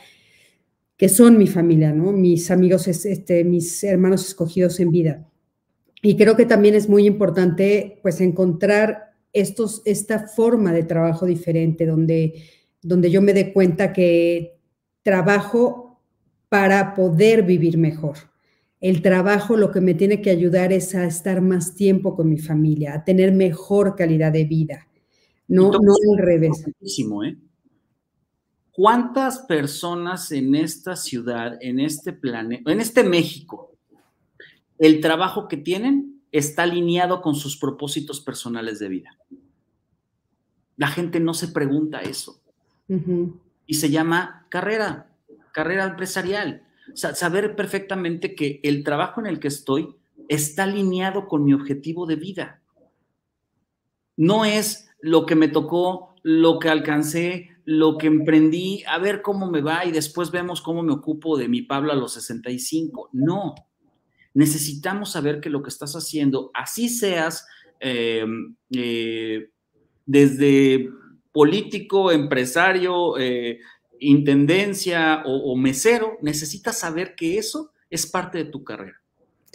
[0.98, 2.12] que son mi familia, ¿no?
[2.12, 5.28] Mis amigos, este, mis hermanos escogidos en vida.
[6.02, 11.86] Y creo que también es muy importante pues encontrar estos, esta forma de trabajo diferente
[11.86, 12.44] donde,
[12.82, 14.60] donde yo me dé cuenta que
[15.04, 16.02] trabajo
[16.50, 18.18] para poder vivir mejor.
[18.80, 22.38] El trabajo lo que me tiene que ayudar es a estar más tiempo con mi
[22.38, 24.88] familia, a tener mejor calidad de vida,
[25.48, 26.64] no, no al revés.
[26.68, 27.38] ¿eh?
[28.72, 33.72] ¿Cuántas personas en esta ciudad, en este planeta, en este México,
[34.78, 39.18] el trabajo que tienen está alineado con sus propósitos personales de vida.
[40.76, 42.42] La gente no se pregunta eso.
[43.66, 45.10] Y se llama carrera,
[45.52, 46.67] carrera empresarial.
[46.94, 49.96] Saber perfectamente que el trabajo en el que estoy
[50.30, 52.62] está alineado con mi objetivo de vida.
[54.16, 59.50] No es lo que me tocó, lo que alcancé, lo que emprendí, a ver cómo
[59.50, 63.10] me va y después vemos cómo me ocupo de mi Pablo a los 65.
[63.14, 63.56] No,
[64.34, 67.46] necesitamos saber que lo que estás haciendo, así seas
[67.80, 69.50] em, eh,
[70.06, 70.90] desde
[71.32, 73.60] político, empresario, eh,
[74.00, 79.02] intendencia o, mesero, necesitas saber que eso es parte de tu carrera.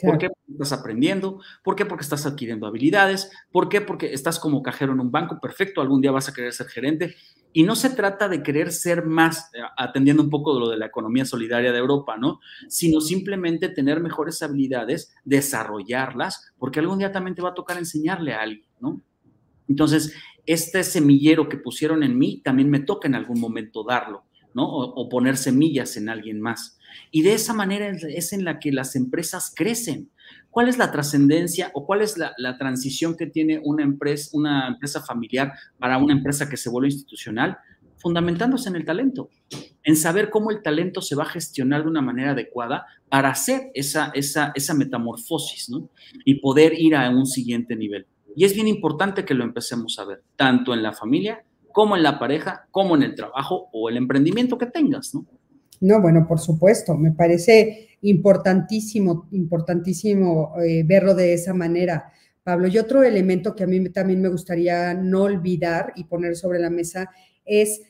[0.01, 0.29] ¿Por qué?
[0.31, 1.41] Porque estás aprendiendo.
[1.63, 1.87] ¿Por qué?
[1.87, 3.31] Porque estás adquiriendo habilidades.
[3.53, 3.81] ¿Por qué?
[3.81, 5.39] Porque estás como cajero en un banco.
[5.41, 7.15] Perfecto, algún día vas a querer ser gerente.
[7.53, 10.79] Y no se trata de querer ser más, eh, atendiendo un poco de lo de
[10.79, 12.41] la economía solidaria de Europa, ¿no?
[12.69, 18.33] Sino simplemente tener mejores habilidades, desarrollarlas, porque algún día también te va a tocar enseñarle
[18.33, 19.01] a alguien, ¿no?
[19.69, 20.15] Entonces,
[20.47, 24.25] este semillero que pusieron en mí también me toca en algún momento darlo,
[24.55, 24.69] ¿no?
[24.69, 26.79] O, poner semillas en alguien más.
[27.11, 30.11] Y de esa manera es en la que las empresas crecen.
[30.51, 35.03] ¿Cuál es la trascendencia o cuál es la, transición que tiene una empresa, una empresa
[35.03, 37.59] familiar para una empresa que se vuelve institucional?
[37.97, 39.31] Fundamentándose en el talento,
[39.85, 43.71] en saber cómo el talento se va a gestionar de una manera adecuada para hacer
[43.75, 45.89] esa, esa, esa metamorfosis ¿no?
[46.25, 48.07] y poder ir a un siguiente nivel.
[48.35, 52.03] Y es bien importante que lo empecemos a ver, tanto en la familia como en
[52.03, 55.27] la pareja, como en el trabajo o el emprendimiento que tengas, ¿no?
[55.81, 62.13] No, bueno, por supuesto, me parece importantísimo, importantísimo eh, verlo de esa manera,
[62.45, 62.69] Pablo.
[62.69, 66.71] Y otro elemento que a mí también me gustaría no olvidar y poner sobre la
[66.71, 67.11] mesa
[67.45, 67.83] es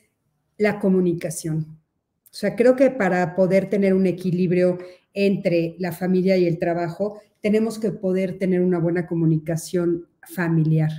[0.57, 1.79] la comunicación.
[2.23, 4.79] O sea, creo que para poder tener un equilibrio
[5.13, 10.89] entre la familia y el trabajo, tenemos que poder tener una buena comunicación familiar,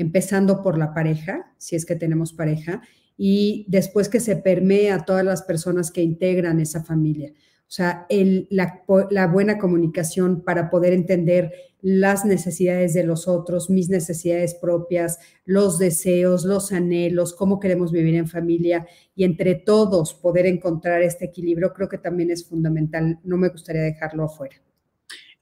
[0.00, 2.82] empezando por la pareja, si es que tenemos pareja,
[3.16, 7.32] y después que se permea a todas las personas que integran esa familia.
[7.70, 8.04] O sea,
[8.50, 15.78] la, buena comunicación para poder entender las necesidades de los otros, mis necesidades propias, los
[15.78, 21.72] deseos, los anhelos, cómo queremos vivir en familia y entre todos poder encontrar este equilibrio,
[21.72, 23.20] creo que también es fundamental.
[23.22, 24.56] No me gustaría dejarlo afuera.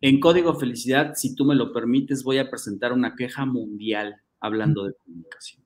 [0.03, 4.85] En Código Felicidad, si tú me lo permites, voy a presentar una queja mundial hablando
[4.85, 5.65] de comunicación.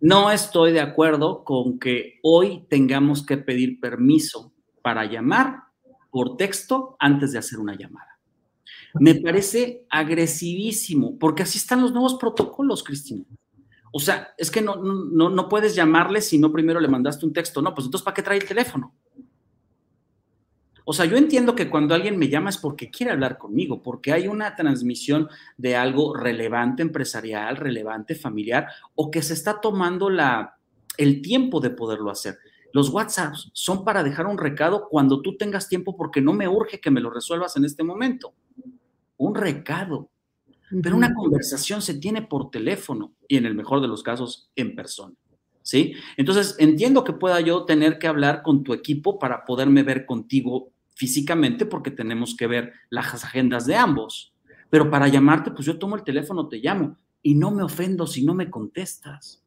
[0.00, 5.64] No estoy de acuerdo con que hoy tengamos que pedir permiso para llamar
[6.10, 8.18] por texto antes de hacer una llamada.
[9.00, 13.24] Me parece agresivísimo, porque así están los nuevos protocolos, Cristina.
[13.92, 17.32] O sea, es que no, no, no puedes llamarle si no primero le mandaste un
[17.32, 17.62] texto.
[17.62, 18.94] No, pues entonces, ¿para qué trae el teléfono?
[20.84, 24.12] O sea, yo entiendo que cuando alguien me llama es porque quiere hablar conmigo, porque
[24.12, 30.58] hay una transmisión de algo relevante empresarial, relevante familiar, o que se está tomando la,
[30.98, 32.38] el tiempo de poderlo hacer.
[32.72, 36.80] Los WhatsApps son para dejar un recado cuando tú tengas tiempo porque no me urge
[36.80, 38.34] que me lo resuelvas en este momento.
[39.16, 40.10] Un recado.
[40.82, 44.74] Pero una conversación se tiene por teléfono y en el mejor de los casos en
[44.74, 45.14] persona.
[45.62, 45.94] ¿Sí?
[46.18, 50.73] Entonces, entiendo que pueda yo tener que hablar con tu equipo para poderme ver contigo
[50.94, 54.34] físicamente porque tenemos que ver las agendas de ambos.
[54.70, 58.24] Pero para llamarte, pues yo tomo el teléfono, te llamo y no me ofendo si
[58.24, 59.42] no me contestas.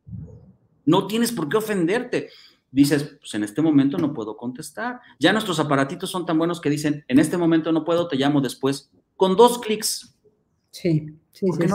[0.85, 2.29] No tienes por qué ofenderte.
[2.71, 4.99] Dices, pues en este momento no puedo contestar.
[5.19, 8.41] Ya nuestros aparatitos son tan buenos que dicen, en este momento no puedo, te llamo
[8.41, 8.89] después.
[9.15, 10.15] Con dos clics.
[10.71, 11.67] Sí, sí, sí,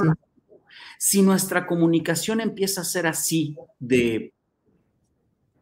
[0.99, 4.33] Si nuestra comunicación empieza a ser así de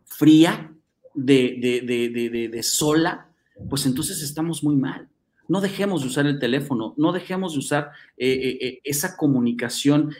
[0.04, 0.74] fría,
[1.14, 3.29] de, de, de sola,
[3.68, 5.08] pues entonces estamos muy mal.
[5.48, 10.14] No dejemos de usar el teléfono, no dejemos de usar eh, eh, eh, esa comunicación.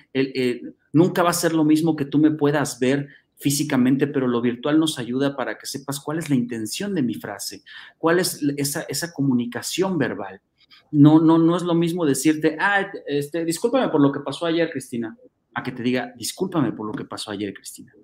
[0.93, 4.79] nunca va a ser lo mismo que tú me puedas ver físicamente, pero lo virtual
[4.79, 7.63] nos ayuda para que sepas cuál es la intención de mi frase,
[7.97, 10.41] cuál es esa, comunicación verbal.
[10.91, 14.69] No, no, no es lo mismo decirte, ah, este, discúlpame por lo que pasó ayer,
[14.71, 15.17] Cristina,
[15.55, 17.95] a que te diga, discúlpame por lo que pasó ayer, Cristina.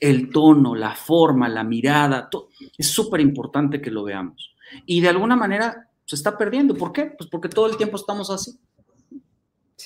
[0.00, 4.54] El tono, la forma, la mirada, todo, es súper importante que lo veamos.
[4.86, 6.74] Y de alguna manera se está perdiendo.
[6.74, 7.06] ¿Por qué?
[7.06, 8.58] Pues porque todo el tiempo estamos así.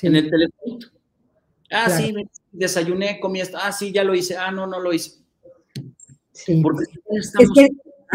[0.02, 0.78] En el teléfono.
[1.70, 2.14] Ah, sí,
[2.50, 3.58] desayuné, comí esto.
[3.60, 4.36] Ah, sí, ya lo hice.
[4.36, 5.22] Ah, no, no lo hice.
[6.32, 6.60] Sí.
[6.62, 7.68] Porque estamos es que,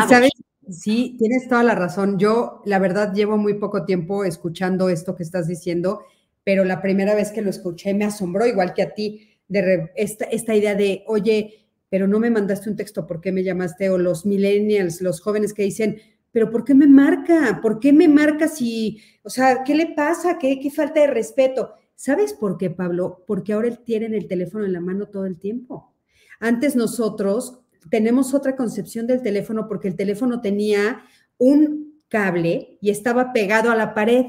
[0.08, 0.32] ¿sabes?
[0.70, 2.20] Sí, tienes toda la razón.
[2.20, 6.02] Yo, la verdad, llevo muy poco tiempo escuchando esto que estás diciendo,
[6.44, 10.26] pero la primera vez que lo escuché me asombró, igual que a ti, de esta,
[10.26, 13.90] esta idea de, oye, pero no me mandaste un texto, ¿por qué me llamaste?
[13.90, 16.00] O los millennials, los jóvenes que dicen,
[16.32, 17.60] pero ¿por qué me marca?
[17.62, 20.38] ¿Por qué me marca si, o sea, ¿qué le pasa?
[20.38, 21.74] ¿Qué, qué falta de respeto?
[21.96, 23.24] ¿Sabes por qué, Pablo?
[23.26, 25.96] Porque ahora él tiene el teléfono en la mano todo el tiempo.
[26.40, 31.02] Antes nosotros tenemos otra concepción del teléfono porque el teléfono tenía
[31.38, 34.26] un cable y estaba pegado a la pared.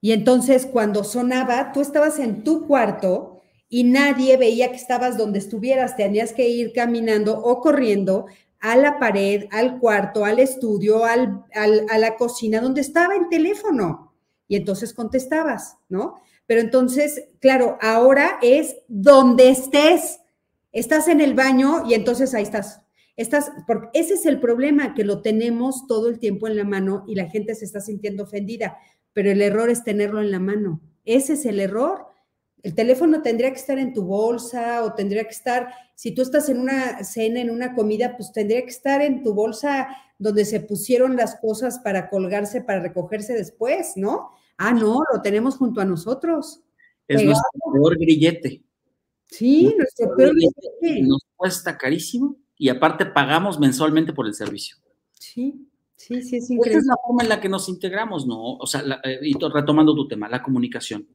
[0.00, 3.35] Y entonces cuando sonaba, tú estabas en tu cuarto
[3.68, 5.96] y nadie veía que estabas donde estuvieras.
[5.96, 8.26] Tenías que ir caminando o corriendo
[8.60, 14.14] a la pared, al cuarto, al estudio, al, a la cocina, donde estaba el teléfono.
[14.48, 16.20] Y entonces contestabas, ¿no?
[16.46, 20.20] Pero entonces, claro, ahora es donde estés.
[20.72, 22.82] Estás en el baño y entonces ahí estás.
[23.16, 27.04] Estás, porque ese es el problema, que lo tenemos todo el tiempo en la mano
[27.06, 28.76] y la gente se está sintiendo ofendida,
[29.14, 30.80] pero el error es tenerlo en la mano.
[31.04, 32.06] Ese es el error.
[32.66, 36.48] El teléfono tendría que estar en tu bolsa o tendría que estar, si tú estás
[36.48, 39.86] en una cena, en una comida, pues tendría que estar en tu bolsa
[40.18, 44.32] donde se pusieron las cosas para colgarse, para recogerse después, ¿no?
[44.58, 46.64] Ah, no, lo tenemos junto a nosotros.
[47.06, 48.64] Es nuestro peor grillete.
[49.26, 51.06] Sí, nuestro, peor grillete.
[51.06, 54.78] Nos cuesta carísimo y aparte pagamos mensualmente por el servicio.
[55.12, 56.70] Sí, sí, sí, es increíble.
[56.70, 58.56] Esa es la forma en la que nos integramos, ¿no?
[58.56, 61.06] O sea, eh, y retomando tu tema, la comunicación.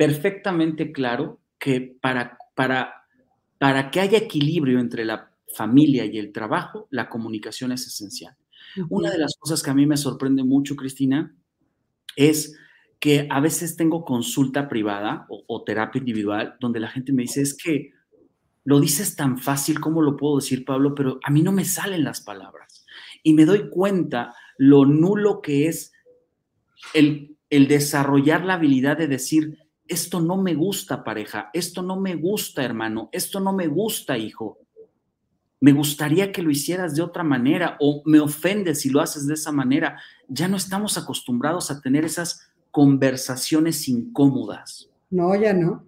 [0.00, 3.04] Perfectamente claro que para, para,
[3.58, 8.34] para que haya equilibrio entre la familia y el trabajo, la comunicación es esencial.
[8.88, 11.36] Una de las cosas que a mí me sorprende mucho, Cristina,
[12.16, 12.56] es
[12.98, 17.54] que a veces tengo consulta privada o, terapia individual donde la gente me dice, es
[17.54, 17.92] que
[18.64, 22.04] lo dices tan fácil como lo puedo decir, Pablo, pero a mí no me salen
[22.04, 22.86] las palabras.
[23.22, 25.92] Y me doy cuenta lo nulo que es
[26.94, 29.58] el, el desarrollar la habilidad de decir,
[29.90, 34.58] esto no me gusta pareja, esto no me gusta hermano, esto no me gusta hijo.
[35.60, 39.34] Me gustaría que lo hicieras de otra manera o me ofende si lo haces de
[39.34, 44.88] esa manera ya no estamos acostumbrados a tener esas conversaciones incómodas.
[45.10, 45.84] No, ya no.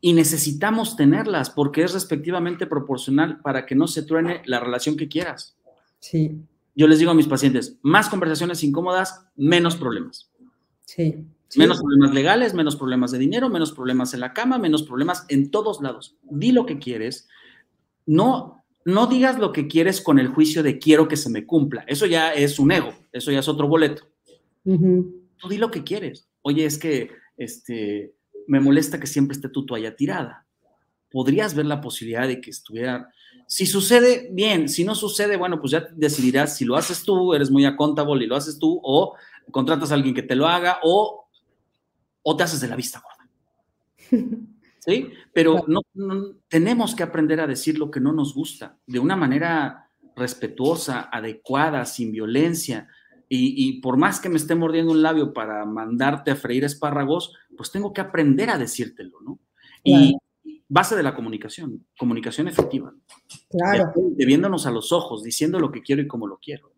[0.00, 5.08] Y necesitamos tenerlas porque es respectivamente proporcional para que no se truene la relación que
[5.08, 5.56] quieras.
[6.00, 6.42] Sí.
[6.74, 10.28] Yo les digo a mis pacientes, más conversaciones incómodas, menos problemas.
[10.84, 11.24] Sí.
[11.56, 15.50] Menos problemas legales, menos problemas de dinero, menos problemas en la cama, menos problemas en
[15.50, 16.16] todos lados.
[16.22, 17.28] Di lo que quieres.
[18.06, 21.84] No no digas lo que quieres con el juicio de quiero que se me cumpla.
[21.86, 24.08] Eso ya es un ego, eso ya es otro boleto.
[24.64, 26.28] Tú di lo que quieres.
[26.42, 28.14] Oye, es que este,
[28.46, 30.46] me molesta que siempre esté tu toalla tirada.
[31.10, 33.08] Podrías ver la posibilidad de que estuviera.
[33.46, 34.68] Si sucede, bien.
[34.68, 38.28] Si no sucede, bueno, pues ya decidirás si lo haces tú, eres muy accountable y
[38.28, 39.14] lo haces tú, o
[39.50, 41.21] contratas a alguien que te lo haga, o,
[42.22, 43.22] o te haces de la vista gorda.
[44.84, 45.10] ¿sí?
[45.32, 45.82] Pero no,
[46.48, 51.84] tenemos que aprender a decir lo que no nos gusta de una manera respetuosa, adecuada,
[51.84, 52.88] sin violencia.
[53.34, 57.70] Y, por más que me esté mordiendo un labio para mandarte a freír espárragos, pues
[57.70, 59.38] tengo que aprender a decírtelo, ¿no?
[59.82, 60.14] Y
[60.68, 62.92] base de la comunicación, comunicación efectiva.
[63.48, 63.90] Claro.
[64.16, 66.72] Debiéndonos a los ojos, diciendo lo que quiero y cómo lo quiero.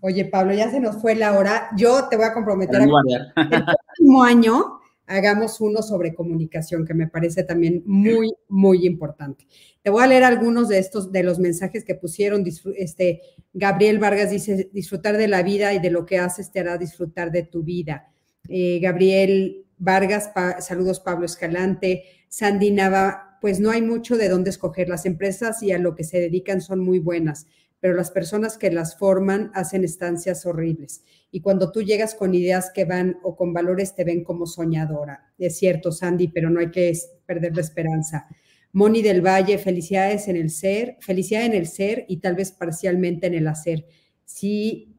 [0.00, 1.68] Oye, Pablo, ya se nos fue la hora.
[1.76, 4.77] Yo te voy a comprometer a el próximo año
[5.08, 9.46] hagamos uno sobre comunicación, que me parece también muy, muy importante.
[9.82, 12.44] Te voy a leer algunos de estos, de los mensajes que pusieron.
[12.76, 16.78] Este, Gabriel Vargas dice, disfrutar de la vida y de lo que haces te hará
[16.78, 18.12] disfrutar de tu vida.
[18.48, 20.30] Eh, Gabriel Vargas,
[20.60, 22.04] saludos Pablo Escalante.
[22.28, 24.88] Sandy Nava, pues no hay mucho de dónde escoger.
[24.88, 27.46] Las empresas y a lo que se dedican son muy buenas
[27.80, 31.02] pero las personas que las forman hacen estancias horribles.
[31.30, 35.32] Y cuando tú llegas con ideas que van o con valores, te ven como soñadora.
[35.38, 36.92] Es cierto, Sandy, pero no hay que
[37.26, 38.26] perder la esperanza.
[38.72, 43.26] Moni del Valle, felicidades en el ser, felicidad en el ser y tal vez parcialmente
[43.26, 43.86] en el hacer.
[44.24, 44.96] Si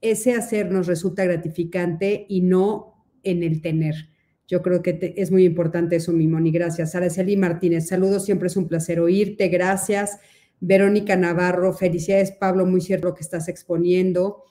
[0.00, 3.94] ese hacer nos resulta gratificante y no en el tener.
[4.48, 6.50] Yo creo que es muy importante eso, mi Moni.
[6.50, 6.94] Gracias.
[6.94, 9.48] Araceli Martínez, saludos, siempre es un placer oírte.
[9.48, 10.18] Gracias.
[10.64, 14.44] Verónica Navarro, felicidades Pablo, muy cierto lo que estás exponiendo.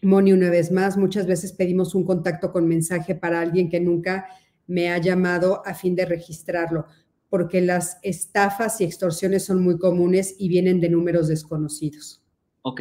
[0.00, 4.28] Moni, una vez más, muchas veces pedimos un contacto con mensaje para alguien que nunca
[4.66, 6.86] me ha llamado a fin de registrarlo,
[7.28, 12.24] porque las estafas y extorsiones son muy comunes y vienen de números desconocidos.
[12.62, 12.80] Ok.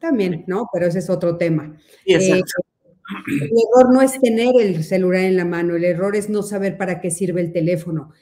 [0.00, 0.68] También, ¿no?
[0.72, 1.76] Pero ese es otro tema.
[2.06, 2.40] Eh,
[3.26, 6.76] el error no es tener el celular en la mano, el error es no saber
[6.76, 8.12] para qué sirve el teléfono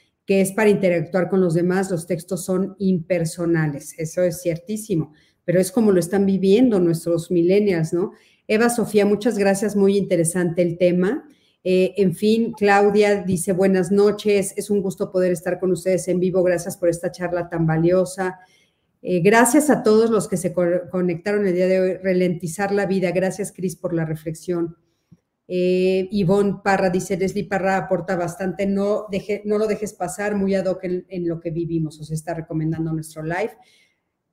[0.40, 5.12] es para interactuar con los demás, los textos son impersonales, eso es ciertísimo,
[5.44, 8.12] pero es como lo están viviendo nuestros millennials, ¿no?
[8.48, 11.24] Eva Sofía, muchas gracias, muy interesante el tema.
[11.64, 16.18] Eh, en fin, Claudia dice buenas noches, es un gusto poder estar con ustedes en
[16.18, 18.38] vivo, gracias por esta charla tan valiosa.
[19.04, 21.94] Eh, gracias a todos los que se conectaron el día de hoy.
[21.96, 23.10] Ralentizar la vida.
[23.10, 24.76] Gracias, Cris, por la reflexión.
[25.54, 30.54] Eh, Ivonne Parra dice, Leslie Parra aporta bastante, no, deje, no lo dejes pasar, muy
[30.54, 33.50] ad hoc en, lo que vivimos, os está recomendando nuestro live.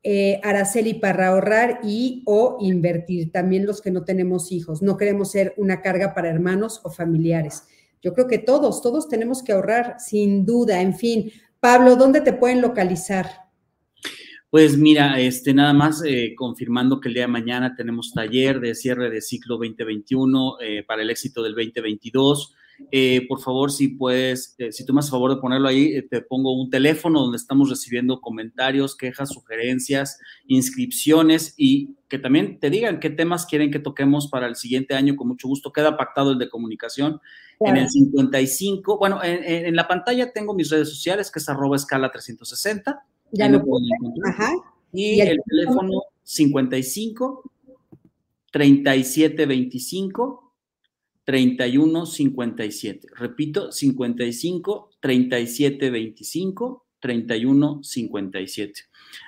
[0.01, 5.31] Eh, Araceli Parra, ahorrar y o invertir, también los que no tenemos hijos, no queremos
[5.31, 7.63] ser una carga para hermanos o familiares.
[8.01, 11.33] Yo creo que todos, todos tenemos que ahorrar, sin duda, en fin.
[11.59, 13.48] Pablo, ¿dónde te pueden localizar?
[14.49, 18.73] Pues mira, este, nada más eh, confirmando que el día de mañana tenemos taller de
[18.73, 22.55] cierre de ciclo 2021 eh, para el éxito del 2022.
[22.91, 26.59] Eh, por favor, si puedes, si tú me haces favor de ponerlo ahí, te pongo
[26.59, 33.11] un teléfono donde estamos recibiendo comentarios, quejas, sugerencias, inscripciones y que también te digan qué
[33.11, 35.15] temas quieren que toquemos para el siguiente año.
[35.15, 37.19] Con mucho gusto queda pactado el de comunicación
[37.59, 38.97] en el 55.
[38.97, 43.49] Bueno, en, en, la pantalla tengo mis redes sociales, que es arroba escala 360 ya
[43.49, 44.53] lo pueden encontrar.
[44.91, 47.51] Y, el, teléfono 55
[48.51, 50.53] 37 25
[51.23, 53.07] 31 57.
[53.15, 58.73] Repito, 55 37 25 31 57.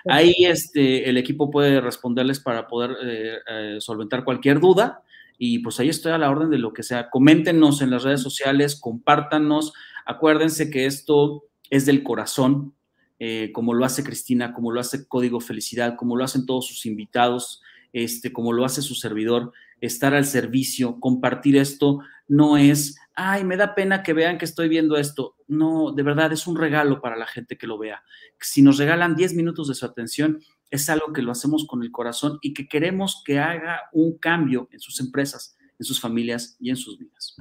[0.06, 5.04] Ahí este, el equipo puede responderles para poder eh, eh, solventar cualquier duda.
[5.38, 7.10] Y pues ahí estoy a la orden de lo que sea.
[7.10, 9.74] Coméntenos en las redes sociales, compártanos.
[10.06, 12.76] Acuérdense que esto es del corazón,
[13.24, 16.88] eh, como lo hace Cristina, como lo hace Código Felicidad, como lo hacen todos sus
[16.88, 17.61] invitados,
[17.93, 23.57] este, como lo hace su servidor, estar al servicio, compartir esto, no es, ay, me
[23.57, 25.36] da pena que vean que estoy viendo esto.
[25.47, 28.03] No, de verdad es un regalo para la gente que lo vea.
[28.39, 30.39] Si nos regalan 10 minutos de su atención,
[30.72, 34.67] es algo que lo hacemos con el corazón y que queremos que haga un cambio
[34.72, 37.36] en sus empresas, en sus familias y en sus vidas.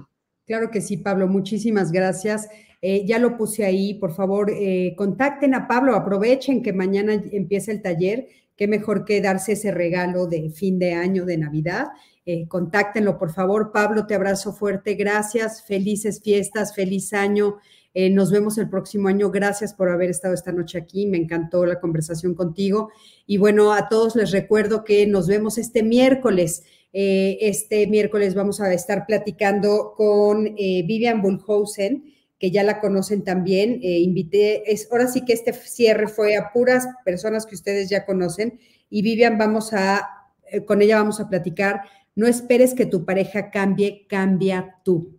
[0.51, 2.49] Claro que sí, Pablo, muchísimas gracias.
[2.83, 7.71] Eh, ya lo puse ahí, por favor, eh, contacten a Pablo, aprovechen que mañana empieza
[7.71, 8.27] el taller,
[8.57, 11.87] qué mejor que darse ese regalo de fin de año, de Navidad.
[12.27, 13.71] Eh, contáctenlo, por favor.
[13.71, 17.59] Pablo, te abrazo fuerte, gracias, felices fiestas, feliz año.
[17.95, 19.31] nos vemos el próximo año.
[19.31, 21.07] Gracias por haber estado esta noche aquí.
[21.07, 22.91] Me encantó la conversación contigo.
[23.25, 26.65] Y bueno, a todos les recuerdo que nos vemos este miércoles.
[26.93, 32.05] Este miércoles vamos a estar platicando con Vivian Bullhausen
[32.41, 33.81] que ya la conocen también.
[33.83, 38.07] Eh, invité, es, ahora sí que este cierre fue a puras personas que ustedes ya
[38.07, 38.59] conocen.
[38.89, 40.09] Y Vivian, vamos a,
[40.51, 41.83] eh, con ella vamos a platicar.
[42.17, 45.19] No esperes que tu pareja cambie, cambia tú.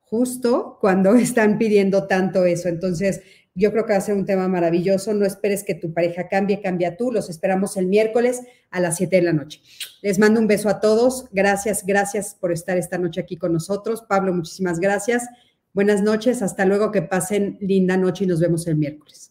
[0.00, 2.68] Justo cuando están pidiendo tanto eso.
[2.68, 3.22] Entonces,
[3.54, 5.14] yo creo que va a ser un tema maravilloso.
[5.14, 7.12] No esperes que tu pareja cambie, cambia tú.
[7.12, 9.60] Los esperamos el miércoles a las 7 de la noche.
[10.02, 11.26] Les mando un beso a todos.
[11.32, 14.02] Gracias, gracias por estar esta noche aquí con nosotros.
[14.08, 15.28] Pablo, muchísimas gracias.
[15.72, 19.28] Buenas noches, hasta luego, que pasen linda noche y nos vemos el miércoles.